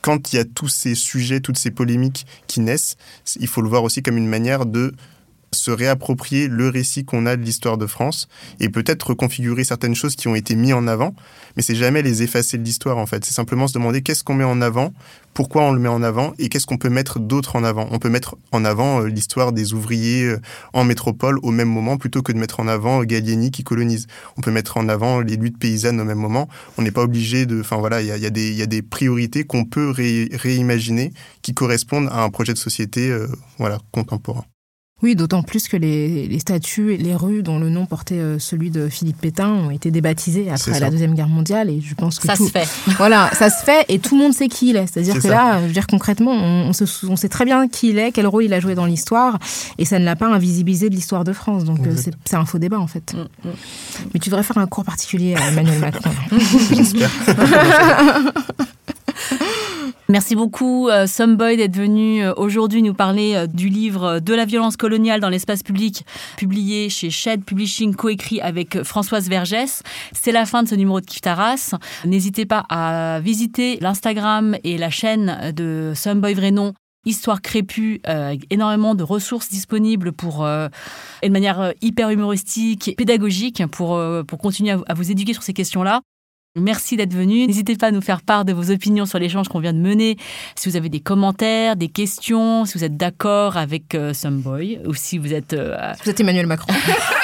[0.00, 2.96] quand il y a tous ces sujets, toutes ces polémiques qui naissent,
[3.38, 4.94] il faut le voir aussi comme une manière de
[5.52, 8.28] se réapproprier le récit qu'on a de l'histoire de France
[8.60, 11.14] et peut-être reconfigurer certaines choses qui ont été mises en avant,
[11.56, 13.24] mais c'est jamais les effacer de l'histoire en fait.
[13.24, 14.92] C'est simplement se demander qu'est-ce qu'on met en avant,
[15.34, 17.88] pourquoi on le met en avant et qu'est-ce qu'on peut mettre d'autre en avant.
[17.90, 20.40] On peut mettre en avant euh, l'histoire des ouvriers euh,
[20.72, 24.06] en métropole au même moment plutôt que de mettre en avant Gallieni qui colonise.
[24.36, 26.48] On peut mettre en avant les luttes paysannes au même moment.
[26.78, 27.60] On n'est pas obligé de.
[27.60, 28.26] Enfin voilà, il y a, y,
[28.62, 29.92] a des priorités qu'on peut
[30.32, 33.26] réimaginer qui correspondent à un projet de société euh,
[33.58, 34.44] voilà contemporain.
[35.02, 38.38] Oui, d'autant plus que les, les, statues et les rues dont le nom portait euh,
[38.38, 41.70] celui de Philippe Pétain ont été débaptisés après la Deuxième Guerre mondiale.
[41.70, 42.68] Et je pense que ça se fait.
[42.98, 44.86] Voilà, ça se fait et tout le monde sait qui il est.
[44.86, 47.98] C'est-à-dire que là, je veux dire concrètement, on, se, on, sait très bien qui il
[47.98, 49.38] est, quel rôle il a joué dans l'histoire
[49.78, 51.64] et ça ne l'a pas invisibilisé de l'histoire de France.
[51.64, 51.94] Donc euh,
[52.24, 53.14] c'est un faux débat en fait.
[53.14, 53.52] Mm, mm.
[54.12, 56.10] Mais tu devrais faire un cours particulier à Emmanuel Macron.
[56.74, 57.10] J'espère.
[60.10, 64.44] Merci beaucoup, euh, Someboy, d'être venu euh, aujourd'hui nous parler euh, du livre De la
[64.44, 66.04] violence coloniale dans l'espace public,
[66.36, 69.84] publié chez Shed Publishing, coécrit avec Françoise Vergès.
[70.10, 71.76] C'est la fin de ce numéro de Kiftaras.
[72.04, 76.74] N'hésitez pas à visiter l'Instagram et la chaîne de Someboy Vrenon
[77.06, 78.02] Histoire crépue,
[78.50, 80.68] énormément de ressources disponibles pour, euh,
[81.22, 86.02] de manière hyper humoristique et pédagogique pour, pour continuer à, vous éduquer sur ces questions-là.
[86.56, 87.46] Merci d'être venu.
[87.46, 90.16] N'hésitez pas à nous faire part de vos opinions sur l'échange qu'on vient de mener.
[90.56, 94.94] Si vous avez des commentaires, des questions, si vous êtes d'accord avec euh, Someboy ou
[94.94, 95.52] si vous êtes...
[95.52, 96.74] Euh, vous êtes Emmanuel Macron.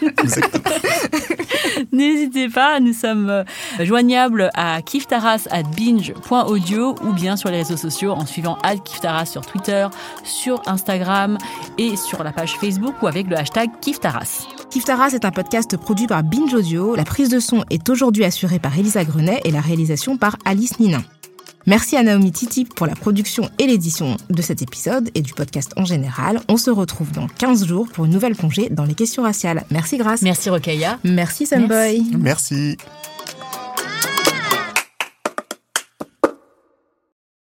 [1.92, 3.44] N'hésitez pas, nous sommes euh,
[3.80, 9.86] joignables à kiftaras@binge.audio ou bien sur les réseaux sociaux en suivant @kiftaras sur Twitter,
[10.24, 11.38] sur Instagram
[11.78, 14.46] et sur la page Facebook ou avec le hashtag Kiftaras.
[14.70, 16.94] Kiftaras est un podcast produit par Binge Audio.
[16.94, 20.78] La prise de son est aujourd'hui assurée par Elisa Grenet et la réalisation par Alice
[20.78, 21.02] Ninin.
[21.66, 25.72] Merci à Naomi Titi pour la production et l'édition de cet épisode et du podcast
[25.76, 26.40] en général.
[26.48, 29.64] On se retrouve dans 15 jours pour une nouvelle plongée dans les questions raciales.
[29.70, 30.22] Merci Grâce.
[30.22, 30.98] Merci Rokhaya.
[31.04, 31.46] Merci.
[31.50, 32.16] Merci.
[32.18, 32.76] Merci.